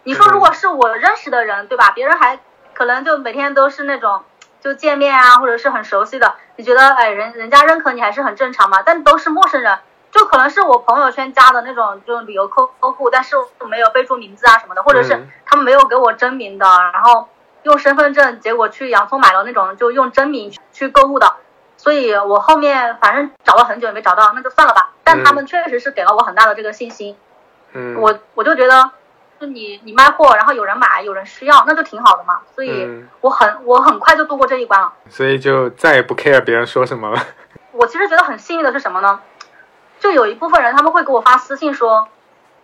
[0.03, 1.91] 你说如果是我认识的人，对吧？
[1.91, 2.39] 别人还
[2.73, 4.23] 可能就每天都是那种
[4.61, 8.81] 就见面啊，或者是很熟悉的，你觉得哎人人家认可你还是很正常嘛？
[8.85, 9.79] 但都是陌生人，
[10.11, 17.29] 就可能是我朋友圈加的那种这种旅游客客户，但是我没有备注名字啊什么的，或者是嗯他们没有给我真名的，然后
[17.63, 21.35] 用身份证，结果去洋葱买了那种就用真名去购物的，
[21.77, 24.91] 所以我后面反正找了很久也没找到，那就算了吧。
[25.05, 27.17] 但他们确实是给了我很大的这个信心，
[27.73, 28.91] 嗯，我我就觉得，
[29.43, 32.39] 就你你卖货，然后有人买，有人需要，那就挺好的嘛。
[32.55, 34.93] 所以嗯我很我很快就度过这一关了。
[35.09, 37.21] 所以就再也不 care 别人说什么了。
[37.73, 39.19] 我其实觉得很幸运的是什么呢？
[39.99, 42.07] 就有一部分人他们会给我发私信说，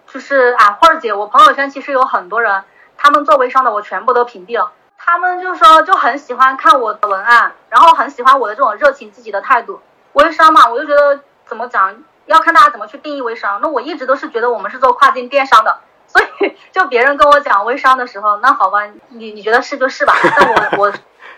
[0.08, 2.64] 就是啊，花儿姐，我朋友圈其实有很多人，
[2.96, 4.72] 他们做微商的我全部都屏蔽了。
[4.98, 9.82] 他们就说就很喜欢看我的文案，然后很喜欢我的这种热情积极的态度。
[10.14, 11.94] 微商嘛，我就觉得怎么讲，
[12.26, 13.60] 要看大家怎么去定义微商。
[13.62, 15.80] 那我一直都是觉得我们是做跨境电商的，
[16.12, 20.14] 所以就别人跟我讲微商的时候，那好吧，你你觉得是就是吧。
[20.36, 20.94] 但我我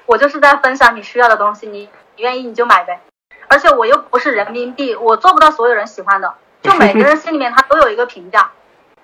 [0.05, 3.01] 我就是在分享你需要的东西，你你愿意你就买呗。
[3.47, 8.49] 而且我又不是人民币，我做不到所有人喜欢的，就每个人心里面他都有一个评价。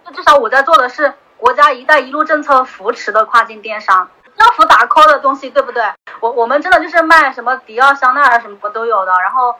[0.05, 5.83] 就至少我在做的是国家“一带一路”政策扶持的跨境电商，政府打 call 的东西，对不对？
[6.21, 9.53] 我我们真的就是卖什么迪奥、香奈儿什么我都有的，然后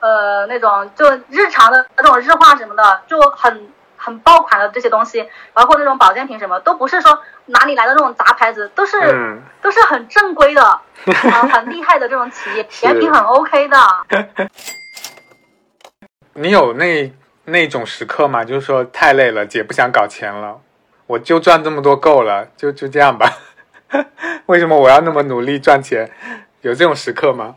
[0.00, 3.70] 呃那种就日常的那种日化什么的，就很
[4.06, 13.78] 很爆款的这些东西，包括那种保健品什么，都不是说哪里来的那种杂牌子，都是、嗯都是很正规的， 啊，很厉害的这种企业，是颜品很 OK 的。
[16.34, 17.12] 你有那
[17.46, 18.44] 那种时刻吗？
[18.44, 20.60] 就是说太累了，姐不想搞钱了，
[21.08, 23.28] 我就赚这么多够了，就就这样吧。
[24.46, 26.08] 为什么我要那么努力赚钱？
[26.60, 27.56] 有这种时刻吗？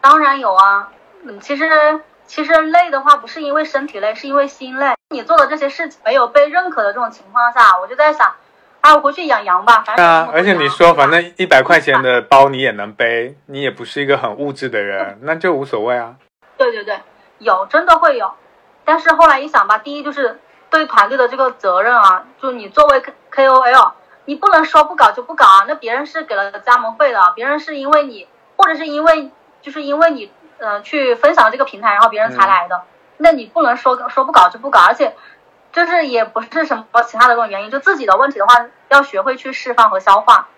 [0.00, 0.88] 当然有啊，
[1.24, 2.00] 嗯，其实
[2.32, 4.94] 其实累的话不是因为身体累，是因为心累。
[5.10, 8.34] 你做的这些事情没有被认可的这种情况下，我就在想，
[8.80, 9.82] 啊，我回去养羊吧。
[9.84, 16.14] 反正啊而且你说反正一百块钱的包你也能背，你也不是一个很物质的人，那就无所谓啊。
[16.56, 16.98] 对对对，
[17.36, 18.32] 有真的会有，
[18.86, 20.40] 但是后来一想吧，第一就是
[20.70, 23.92] 对团队的这个责任啊，就你作为 K O L，
[24.24, 30.32] 你不能说不搞就不搞啊，那别人是给了加盟费的，别人是因为你，或者是因为就是因为你
[30.62, 32.82] 呃去分享这个平台，然后别人才来的，
[33.18, 35.14] 那你不能说说不搞就不搞，而且
[35.72, 40.48] 就是也不是什么其他的这种原因，就自己的问题的话，要学会去释放和消化，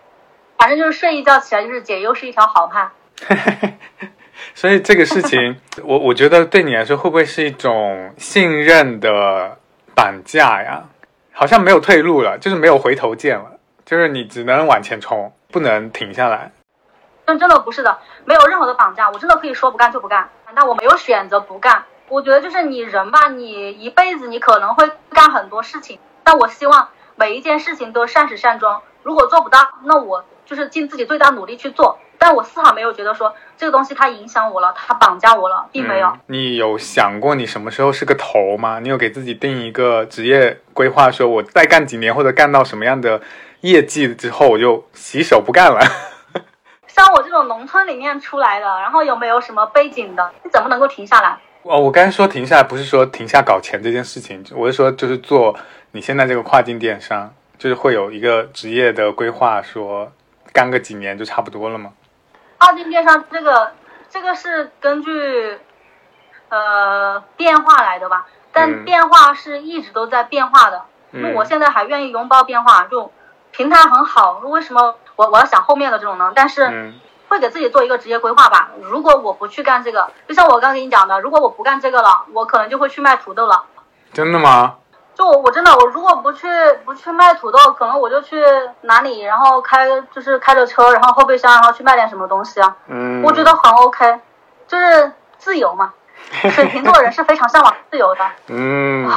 [0.58, 2.92] 反正就是睡一觉起来就是解忧是一条好汉。
[4.54, 9.58] 所以这个事情，我我觉得对你来说会不会是一种信任的
[9.94, 10.84] 绑架呀？
[11.32, 16.52] 好像没有退路了，就是没有回头箭了，就是你只能往前冲，不能停下来。
[17.24, 20.28] 但真的不是的，没有任何的绑架，我真的可以说不干就不干。
[20.54, 21.84] 但我没有选择不干。
[22.08, 28.80] 我觉得就是你人吧，你一辈子你可能会干很多事情，但我希望每一件事情都善始善终。
[29.02, 31.98] 如果做不到，那我就是尽自己最大努力去做。
[32.16, 36.16] 但我丝毫没有觉得说这个东西它影响我了，它绑架我了，并没有。
[36.28, 38.78] 你有想过你什么时候是个头吗？
[38.78, 43.20] 你有给自己定一个职业规划，说我再干几年或者干到什么样的
[43.62, 45.80] 业绩之后，我就洗手不干了。
[46.94, 51.36] 像我这种农村里面出来的，然后有没有什么背景的，你怎么能够停下来？
[51.62, 55.56] 哦，我刚才说停下来，不是说停下搞钱这件事情，我是说就是做
[55.90, 60.12] 你现在这个跨境电商，就是会有一个职业的规划，说
[60.52, 61.90] 干个几年就差不多了吗？
[62.58, 63.72] 跨境电商这个
[64.08, 65.58] 这个是根据
[66.50, 70.82] 呃变化来的吧，但嗯变化是一直都在变化的。
[71.10, 73.10] 那、嗯我现在还愿意拥抱变化，就
[73.50, 76.32] 平台很好，为什么我我要想后面的这种呢？
[76.34, 76.94] 但是嗯
[77.28, 78.70] 会给自己做一个职业规划吧。
[78.82, 83.64] 如果我不去干这个，就像我刚跟你讲的，如果我不干这个了，我可能就会去卖土豆了。
[84.12, 84.76] 真的吗？
[85.14, 86.48] 就我我真的我如果不去
[86.84, 88.44] 不去卖土豆，可能我就去
[88.82, 92.76] 哪里，然后开就是开着车，然后后备箱，然后去卖点什么东西啊。
[92.88, 94.20] 嗯，我觉得很 OK，
[94.66, 95.92] 就是自由嘛。
[96.50, 99.08] 水瓶座的人是非常向往自由的， 嗯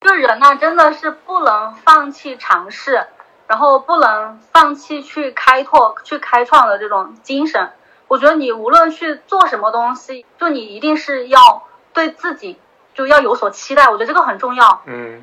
[0.00, 3.06] 就人呐、真的是不能放弃尝试，
[3.52, 7.68] 然后不能放弃去开拓、去开创的这种精神。
[8.08, 11.62] 我觉得你无论去做什么东西，就你一定是要
[11.92, 12.56] 对自己
[12.94, 14.82] 就要有所期待，我觉得这个很重要。
[14.86, 15.22] 嗯。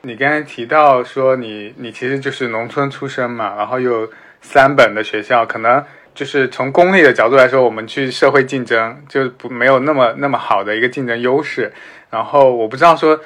[0.00, 4.08] 你刚才提到说你你其实就是农村出身嘛，然后有
[4.40, 11.70] 三本的学校，可能就是从功利的角度来说，我们去社会竞争就不没有那么那么好的一个竞争优势。
[12.08, 13.20] 然后我不知道说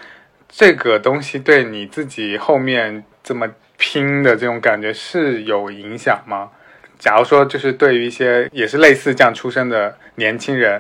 [0.55, 6.51] 这个东西对你自己后面这么拼的这种感觉是有影响吗？
[6.99, 10.79] 假如说就是对于一些也是类似这样出身的年轻人，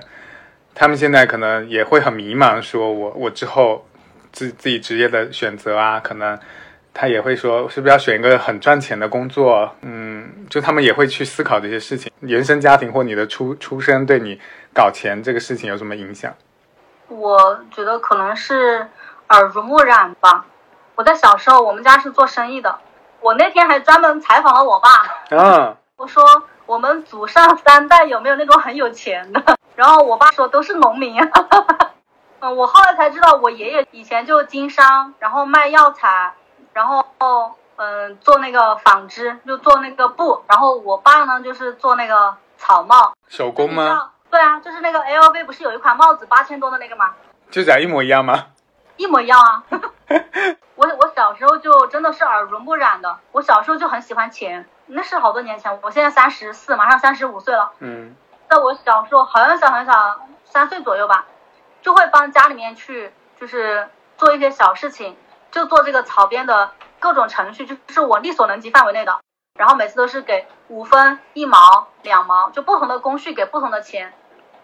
[0.75, 3.89] 他们现在可能也会很迷茫，说我我之后
[4.31, 6.39] 自自己职业的选择啊，可能
[6.93, 9.75] 他也会说是不是要选一个很赚钱的工作？
[9.81, 12.13] 嗯，就他们也会去思考这些事情。
[12.21, 14.39] 原生家庭或你的出出身对你
[14.75, 16.33] 搞钱这个事情有什么影响？
[17.09, 18.87] 我觉得可能是
[19.33, 20.45] 耳濡目染吧。
[20.95, 22.79] 我在小时候，我们家是做生意的，
[23.21, 24.88] 我那天还专门采访了我爸。
[25.31, 26.25] 嗯 我说
[26.66, 29.57] 我们祖上三代有没有那种很有钱的？
[29.75, 31.16] 然后我爸说都是农民。
[32.40, 36.35] 嗯，我后来才知道，我爷爷以前就经商，然后卖药材，
[36.73, 37.05] 然后
[37.77, 40.42] 嗯做那个纺织，就做那个布。
[40.49, 43.13] 然后我爸呢就是做那个草帽。
[43.29, 44.11] 手工吗？
[44.31, 47.15] 对啊，就是那个 LV 不是有一款帽子八千多的那个吗？
[47.50, 48.46] 就长一模一样吗？
[48.97, 49.65] 一模一样啊！
[50.77, 57.73] 我我小时候就真的是耳濡目染的，我小时候就很喜欢钱，那是好多年前，我现在三十四，马上三十五岁了。
[57.81, 58.15] 嗯
[58.49, 61.27] 在我小时候很小很小，三岁左右吧，
[61.81, 63.88] 就会帮家里面去就是
[64.19, 65.17] 做一些小事情，
[65.51, 69.19] 就做这个草编的各种程序，就是我力所能及范围内的。
[69.59, 74.13] 然后每次都是给五分、一毛、两毛，就不同的工序给不同的钱。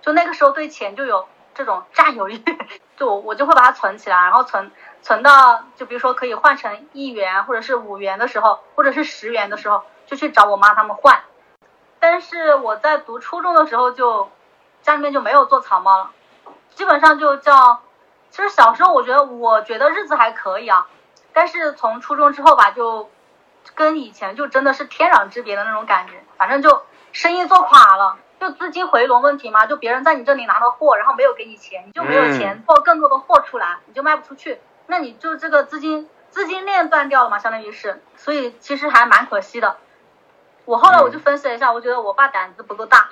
[0.00, 1.26] 就那个时候对钱就有
[1.58, 2.40] 这种占有欲，
[2.96, 4.70] 就我我就会把它存起来，然后存
[5.02, 11.20] 存到就比如说可以换成一元或者是五元的时候，或者是十元的时候，就去找我妈他们换。
[11.98, 14.30] 但是我在读初中的时候就
[14.82, 16.10] 家里面就没有做草帽了，
[16.76, 17.80] 基本上就叫
[18.30, 20.86] 其实小时候我觉得，我觉得日子还可以啊，
[21.32, 23.10] 但是从初中之后吧，就
[23.74, 26.22] 跟以前就真的是天壤之别的那种感觉。
[26.36, 39.76] 反正就生意做垮了，就资金回笼问题嘛，就别人在你这里拿到货，然后没有给你钱，你就没有钱做更多的货出来，你就卖不出去，那你就这个资金资金链断掉了嘛，相当于是，所以其实还蛮可惜的。
[40.64, 43.08] 我后来我就分析了一下，我觉得我爸胆子不够大。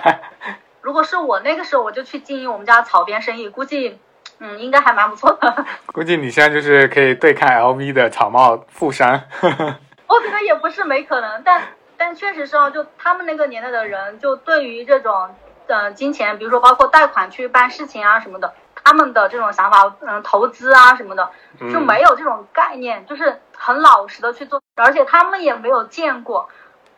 [0.82, 4.00] 如果是我那个时候，我就去经营我们家草编生意，估计，
[4.38, 5.64] 嗯，应该还蛮不错的。
[5.92, 9.20] 估计你现在就是可以对抗 LV 的草帽富商。
[10.08, 11.62] 我觉得也不是没可能，但
[11.98, 15.34] 但确实是啊，就他们那个年代的人，就对于这种
[15.66, 26.48] 呃金钱，比如说包括贷款去办事情啊什么的，他们的这种想法，嗯，投资啊什么的，就没有这种概念，就是很老实的去做，而且他们也没有见过。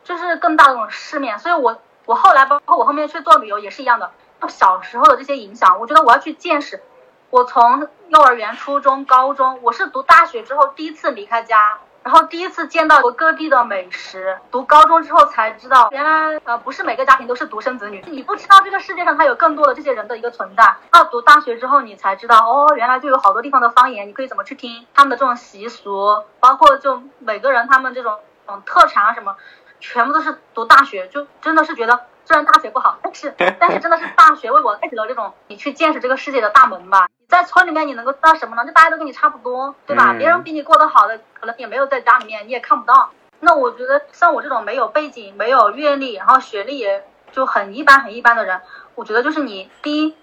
[0.02, 4.10] 就是更大的这种世面，所以我我后来包括我后面去做旅游也是一样的。
[4.48, 6.82] 小时候的这些影响，我觉得我要去见识。
[7.28, 14.38] 我从幼儿园、初中、高中，我是读大学之后第一次离开家，然后第一次见到各地的美食。
[14.50, 20.76] 读高中之后才知道，原来呃不是每个家庭都是独生子女，你不知道这个世界上它有更多的这些人的一个存在。
[20.90, 29.36] 到读大学之后，你才知道哦，原来就有好多地方的方言，你可以怎么去听他们的这种习俗，包括就每个人他们这种嗯特产啊什么。
[29.82, 37.08] 全部都是读大学，就真的是觉得虽然大学不好，但是但是真的是大学为我开启了这种你去见识这个世界的大门吧。
[37.30, 38.64] 你在村里面你能够到什么呢？
[38.66, 40.14] 就大家都跟你差不多，对吧？
[40.18, 43.10] 别人比你过得好的可能也没有在家里面，你也看不到。
[43.38, 48.60] 那我觉得像我这种没有背景、没有阅历，然后学历也就很一般、很一般的人，
[48.96, 50.16] 我觉得就是你第一，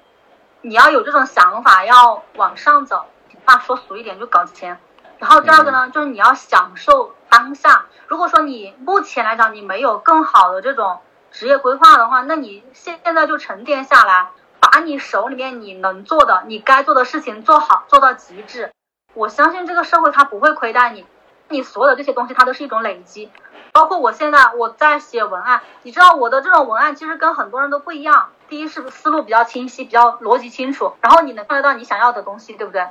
[0.60, 3.06] 你要有这种想法要往上走，
[3.46, 4.78] 话说俗一点就搞钱。
[5.18, 7.86] 然后第二个呢，就是你要享受当下。
[8.08, 11.00] 如果说你目前来讲你没有更好的这种
[11.32, 14.28] 职业规划的话，那你现现在就沉淀下来，
[14.70, 18.72] 把你手里面你能做的、你该做的事情做好，做到极致。
[19.14, 21.06] 我相信这个社会它不会亏待你，
[21.50, 23.32] 你所有的这些东西它都是一种累积。
[23.72, 28.30] 包括我现在我在写文案，你知道我的这种文案其实跟很多人都不一样。
[28.50, 32.88] 第一是思路比较清晰，比较逻辑清楚，然后你能看得到你想要的东西，对不对？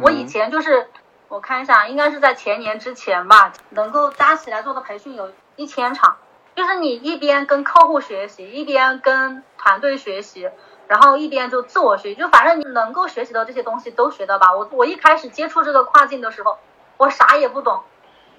[0.00, 0.88] 我以前就是。
[1.28, 6.18] 我看一下，应该是在前年之前吧，能够加起来做的培训有一千场，
[6.54, 10.50] 就是你一边跟客户学习，一边跟团队学习，
[10.88, 14.52] 然后一边就自我学习，就反正你能够学习的这些东西都学到吧。
[14.52, 16.58] 我我一开始接触这个跨境的时候，
[16.96, 17.82] 我啥也不懂，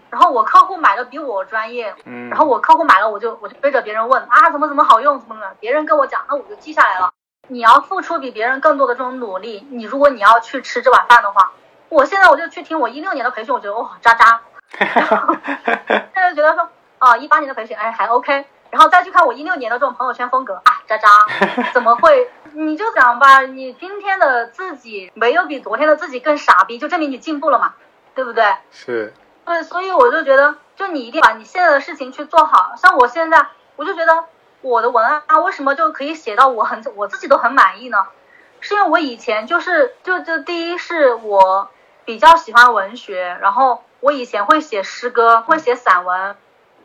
[0.09, 7.11] 然后我客户买的比我专业，嗯，然后我客户买了，我就我就背着别人问啊，怎么怎么好用，怎么怎么，别人跟我讲，那我就记下来了。
[7.47, 11.51] 你要付出比别人更多的这种努力，你如果你要去吃这碗饭的话。
[11.89, 14.41] 我现在我就去听我一六年的培训，我觉得哇渣渣，
[14.79, 16.67] 现在觉得说
[16.97, 21.07] 啊一八年的培训哎还 OK，然后再去看我一六年的这种朋友圈风格啊渣渣，
[21.73, 22.27] 怎么会？
[22.53, 27.75] 你就想吧，你今天的自己没有比昨天的自己更傻逼，就证明你进步了嘛，
[28.15, 28.55] 对不对？
[28.71, 29.13] 是。
[29.45, 32.73] 对，所以我就觉得，就你一定把你现在的事情去做好。
[32.75, 33.45] 像我现在，
[33.75, 34.25] 我就觉得
[34.61, 38.07] 我的文案为什么就可以写到我很我自己都很满意呢？
[38.59, 41.69] 是因为我以前就是就就第一是我。
[42.05, 46.35] 比较喜欢文学，然后我以前会写诗歌，会写散文，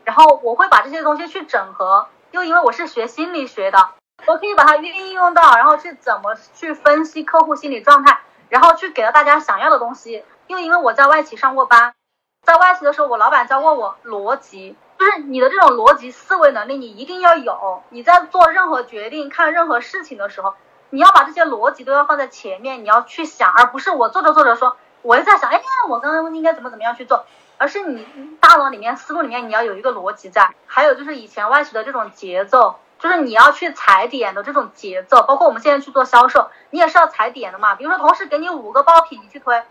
[0.09, 2.07] 然后我会把这些东西去整合。
[2.31, 3.77] 又因为我是学心理学的，
[4.25, 10.25] 我可以把它运用到，然后去怎么去分析客户心理状态，然后去给到大家想要的东西。
[10.47, 11.93] 又因为我在外企上过班，
[12.41, 17.83] 在外企的时候，我老板教过我逻辑，就是你的这种逻辑思维能力，你一定要有。
[17.89, 20.55] 你在做任何决定、看任何事情的时候，
[20.89, 24.75] 你要把这些逻辑都要放在前面，你要去想，而不是我做着做着说。
[25.01, 27.25] 我也在想，哎，我刚刚应该怎么怎么样去做？
[27.57, 28.07] 而是你
[28.39, 30.49] 大脑里面、思路里面，你要有一个逻辑在。
[30.65, 35.23] 还有就是以前外企的这种节奏，就是你要去踩点的这种节奏。
[35.23, 37.75] 包括我们现在去做销售，你也是要踩点的嘛。
[37.75, 39.61] 比如说，同事给你五个爆品，你去推，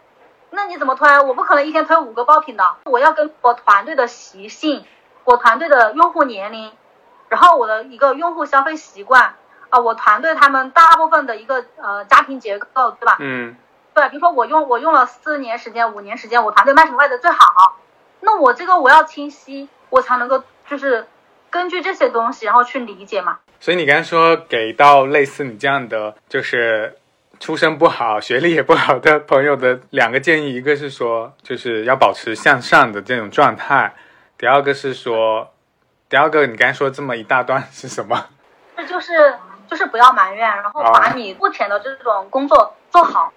[0.51, 1.19] 那你怎么推？
[1.21, 2.77] 我不可能一天推五个爆品的。
[2.85, 4.85] 我要跟我团队的习性、
[5.25, 6.73] 我团队的用户年龄，
[7.29, 9.37] 然后我的一个用户消费习惯
[9.71, 13.17] 啊，我团队他们大部分的一个呃家庭结构，对吧？
[13.21, 13.57] 嗯。
[13.99, 17.81] 对，比如说我用我用了四年时间、五年时间，我团队卖什么卖的最好，
[18.21, 21.05] 那我这个我要清晰，我才能够就是
[21.51, 23.41] 根据这些东西，然后去理解嘛。
[23.59, 26.97] 所以你刚才说给到类似你这样的，就是
[27.41, 33.97] 出身不好、学历也不好的朋友的两个建议，一个是说就是要保持向上的这种状态，
[34.39, 35.53] 第二个是说，
[36.09, 38.27] 第二个你刚才说这么一大段是什么？
[38.77, 39.35] 这就是
[39.69, 43.33] 就是不要埋怨，然后把你目前的这种工作做好。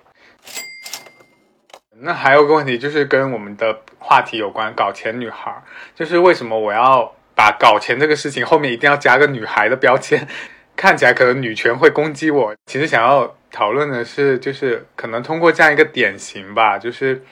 [2.00, 5.62] 那还有个问题，就是跟我们的话题有关，搞钱女孩，
[5.94, 10.28] 就是为什么我要把搞钱这个事情后面一定要加个女孩的标签？
[10.76, 12.56] 看起来可能女权会攻击我。
[12.66, 17.24] 其实想要讨论的是，就是可能通过这样一个典型吧，就是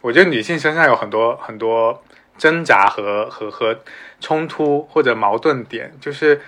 [0.00, 2.02] 我觉得女性身上有很多很多
[2.36, 3.78] 挣扎和和和
[4.18, 6.40] 冲突或者矛盾点，就是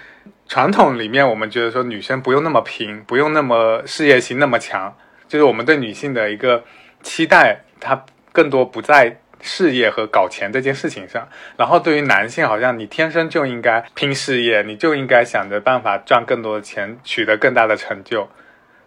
[0.49, 4.97] 传统里面我们觉得说女生不用那么拼，不用那么事业心那么强，
[5.29, 6.65] 就是我们对女性的一个
[7.03, 9.19] 期待，她更多不在。
[9.41, 18.29] 事业和搞钱这件事情上，然后对于男性，好像你天生就应该拼事业，你就应该想着办法赚更多的钱，取得更大的成就。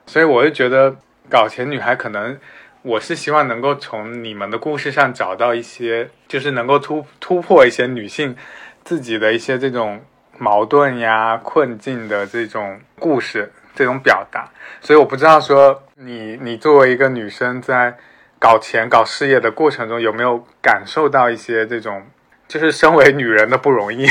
[0.05, 0.93] 所以我就觉得
[1.30, 2.38] 搞钱女孩可能，
[2.82, 8.36] 我是希望能够从你们的故事上找到一些，就是能够突突破一些女性
[8.84, 10.03] 自己的一些这种
[10.38, 14.50] 矛盾呀、困境的这种故事、这种表达。
[14.82, 17.98] 所以我不知道说你，你作为一个女生在。
[18.44, 22.08] 搞钱、搞事业的过程中，有没有感受到一些这种，
[22.48, 24.10] 就是身为女人的不容易？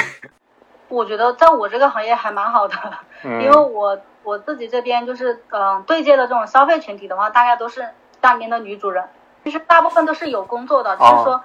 [0.86, 2.76] 我觉得在我这个行业还蛮好的，
[3.24, 7.84] 因为我我自己这边就是嗯对接的这种消费群体的话，大概都是
[8.22, 9.02] 家里面的女主人，
[9.42, 11.42] 其实大部分都是有工作的，就是说，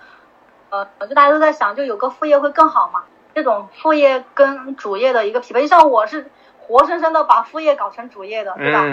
[0.70, 3.02] 呃，就大家都在想，就有个副业会更好嘛。
[3.34, 6.30] 这种副业跟主业的一个匹配，像我是
[6.68, 8.84] 活生生的把副业搞成主业的，对吧？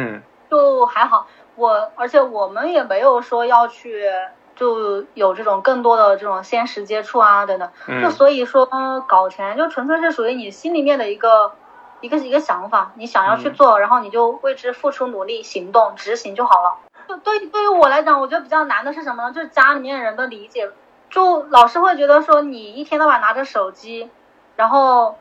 [0.51, 1.27] 就还好。
[1.55, 4.11] 我而且我们也没有说要去
[4.55, 7.70] 就有这种更多的这种现实接触啊等等，
[8.03, 8.66] 就所以说
[9.09, 11.53] 搞钱就纯粹是属于你心里面的一个
[12.01, 16.77] 一个一个想法，你想要去做，然后你就为之付出努力行动执行就好了。
[17.09, 19.33] 就对对于我来讲，我觉得比较难的是什么呢？
[19.33, 20.70] 就是家里面人的理解，
[21.11, 24.11] 就老是会觉得说你一天到晚拿着手机，
[24.57, 25.18] 然后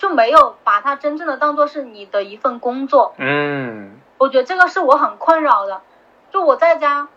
[0.00, 3.12] 就没有把它真正的当做是你的一份工作。
[3.18, 3.98] 嗯。
[4.16, 5.82] 我觉得这个是我很困扰的，
[6.30, 7.08] 就我在家，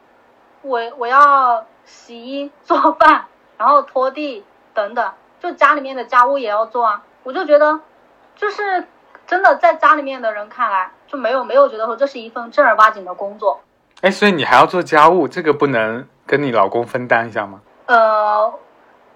[0.61, 3.27] 我我要洗衣 做饭，
[3.57, 7.03] 然后拖地等等，就家里面的家务也要做啊。
[7.23, 7.79] 我就觉得，
[8.35, 8.85] 就是
[9.25, 13.61] 真的在家里面的人看来，就没有没有觉得说这是一份正儿八经的工作。
[14.01, 17.61] 哎，所以你还要做家务，这个不能跟你老公分担一下吗？
[17.85, 18.53] 呃，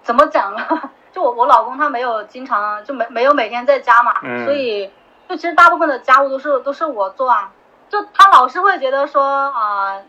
[0.02, 0.90] 怎么讲呢？
[1.18, 4.88] 就我我老公他没有经常就没没有每天在家嘛，所以
[5.28, 7.50] 就其实大部分的家务都是都是我做啊。
[7.88, 10.00] 就他老是会觉得说啊，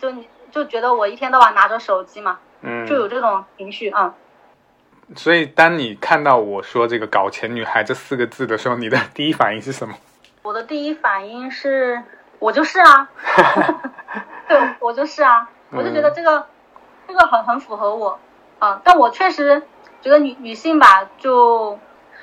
[0.00, 4.12] 就你就觉得我一天到晚拿着手机嘛，嗯，就有这种情绪啊。
[5.14, 9.94] 所以当你看到我说这个“搞钱女孩”这四个字的时候，你的第一反应是什么？
[10.42, 12.02] 我的第一反应是，
[12.40, 13.08] 我就是啊，
[14.48, 16.44] 对，我就是啊，我就觉得这个
[17.06, 18.18] 这个很很符合我
[18.58, 18.80] 啊。
[18.82, 19.62] 但我确实
[20.06, 21.78] 觉得女女性吧，就。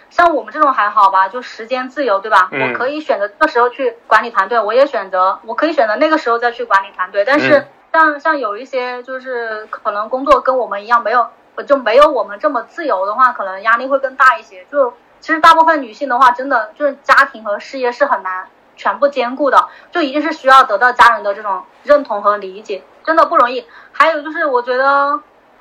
[0.09, 2.47] 像我们这种还好吧，就时间自由，对吧？
[2.51, 7.25] 我可以选择这个时候去管理团队，我也选择，我可以选择那个时候再去管理团队。
[7.25, 11.27] 但是像像有一些就是可能工作跟我们一样，没有
[11.65, 14.63] 就没有我们这么自由的话，可能压力会更大一些。
[14.65, 23.65] 就其实大部分女性的话，真的就是家庭和事业是很难全部兼顾的，就一定是需要得到家人的这种认同和理解，真的不容易。
[23.91, 25.19] 还有就是我觉得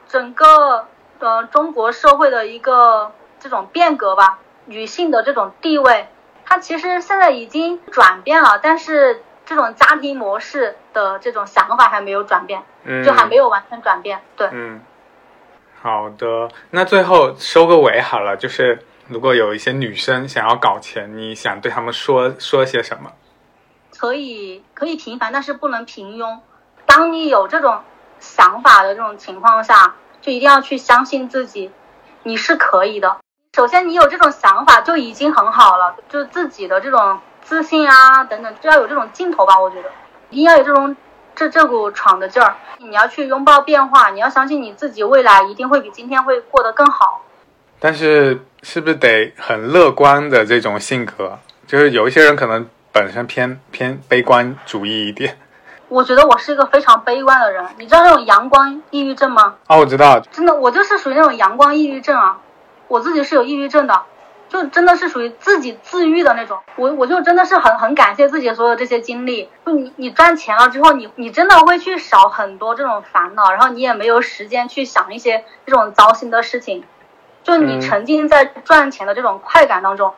[0.08, 0.88] 整个
[1.28, 4.38] 呃中国社会的一个这种变革吧。
[4.64, 6.08] 女性的这种地位，
[6.44, 14.22] 它其实现在已经转变了，但是这种家庭模式的这种想法还没有转变，嗯，就还没有完全转变。
[14.36, 14.80] 对，嗯，
[15.82, 23.10] 好的，那最后收个尾好了，就是如果有一些女生想要搞钱，你想对他们说说些什么？
[23.98, 26.38] 可以可以平凡，但是不能平庸。
[26.86, 27.80] 当你有这种
[28.20, 31.70] 想法的这种情况下，就一定要去相信自己，
[32.22, 33.18] 你是可以的。
[33.54, 39.60] 首先，你有这种想法就已经很好了，就自己的这种自信啊等等，就要有这种劲头吧。
[39.60, 39.90] 我觉得
[40.30, 40.96] 一定要有这种
[41.34, 42.56] 这这股闯的劲儿。
[42.78, 47.26] 你要去拥抱变化，你要相信你自己未来一定会比今天会过得更好。
[47.78, 51.38] 但是，是不是得很乐观的这种性格？
[51.66, 55.36] 就是有一些人可能本身偏偏悲观主义一点。
[55.92, 57.62] 我觉得我是一个非常悲观的人。
[57.76, 59.56] 你知道那种阳光抑郁症吗？
[59.68, 60.18] 哦，我知道。
[60.20, 62.38] 真的，我就是属于那种阳光抑郁症啊。
[62.88, 64.02] 我自己是有抑郁症的，
[64.48, 66.58] 就真的是属于自己自愈的那种。
[66.76, 69.50] 我我就真的是很很感谢自己所有这些经历。
[69.66, 76.84] 就你你赚钱了之后，你你真的会去少很多这种烦恼，然后你也没有时间去想一些这种糟心的事情。
[77.42, 80.14] 就你沉浸在赚钱的这种快感当中，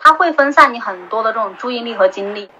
[0.00, 2.50] 它会分散你很多的这种注意力和精力，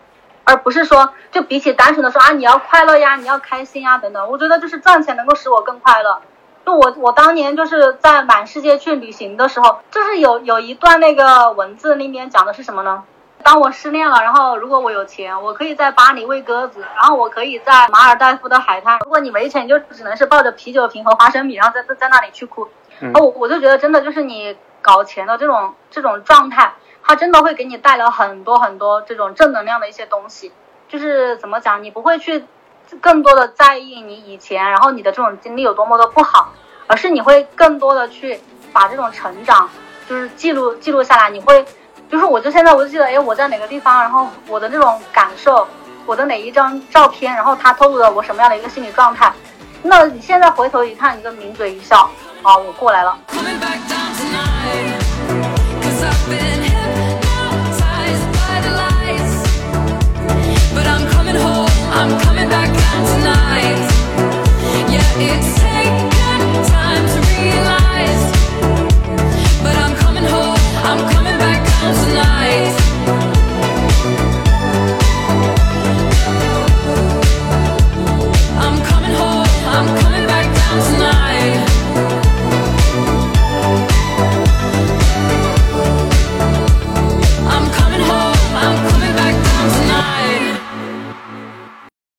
[0.45, 4.31] 而不是说就比起单纯的说啊你要快乐呀，你要开心呀等等。
[4.31, 6.21] 我觉得就是赚钱能够使我更快乐。
[6.65, 13.05] 就我我当年就是在满世界去旅行的时候，就是有有一段那个文字里面讲的是什么呢？
[13.43, 18.99] 当我失恋了，然后如果我有钱，我可以在巴黎喂鸽子，然后我可以在马尔代夫的海滩。
[19.05, 22.67] 如果你没钱，你就只能是抱着啤酒瓶和花生米，然后在在在那里去哭。
[23.01, 26.73] 然后我我就觉得真的就是你搞钱的这种这种状态，
[27.07, 30.51] 它真的会给你带来很多很多这种正能量的一些东西。
[30.89, 32.45] 就是怎么讲，你不会去
[33.01, 36.53] 更多的在意你以前，然后你的这种经历有多么的不好，
[36.87, 38.41] 而是你会更多的去
[38.73, 39.69] 把这种成长
[40.09, 41.31] 就是记录记录下来。
[41.31, 41.65] 你会，
[42.11, 45.67] 就是我就现在我就记得，哎，我在哪个地方，然后我的那种感受，
[46.07, 49.33] 我的哪一张照片，然后它透露了我什么样的一个心理状态。
[49.83, 52.09] 那你现在回头一看，你就抿嘴一笑，
[52.43, 53.19] 啊，我过来了。
[61.97, 63.79] I'm coming back down tonight.
[64.91, 65.64] Yeah, it's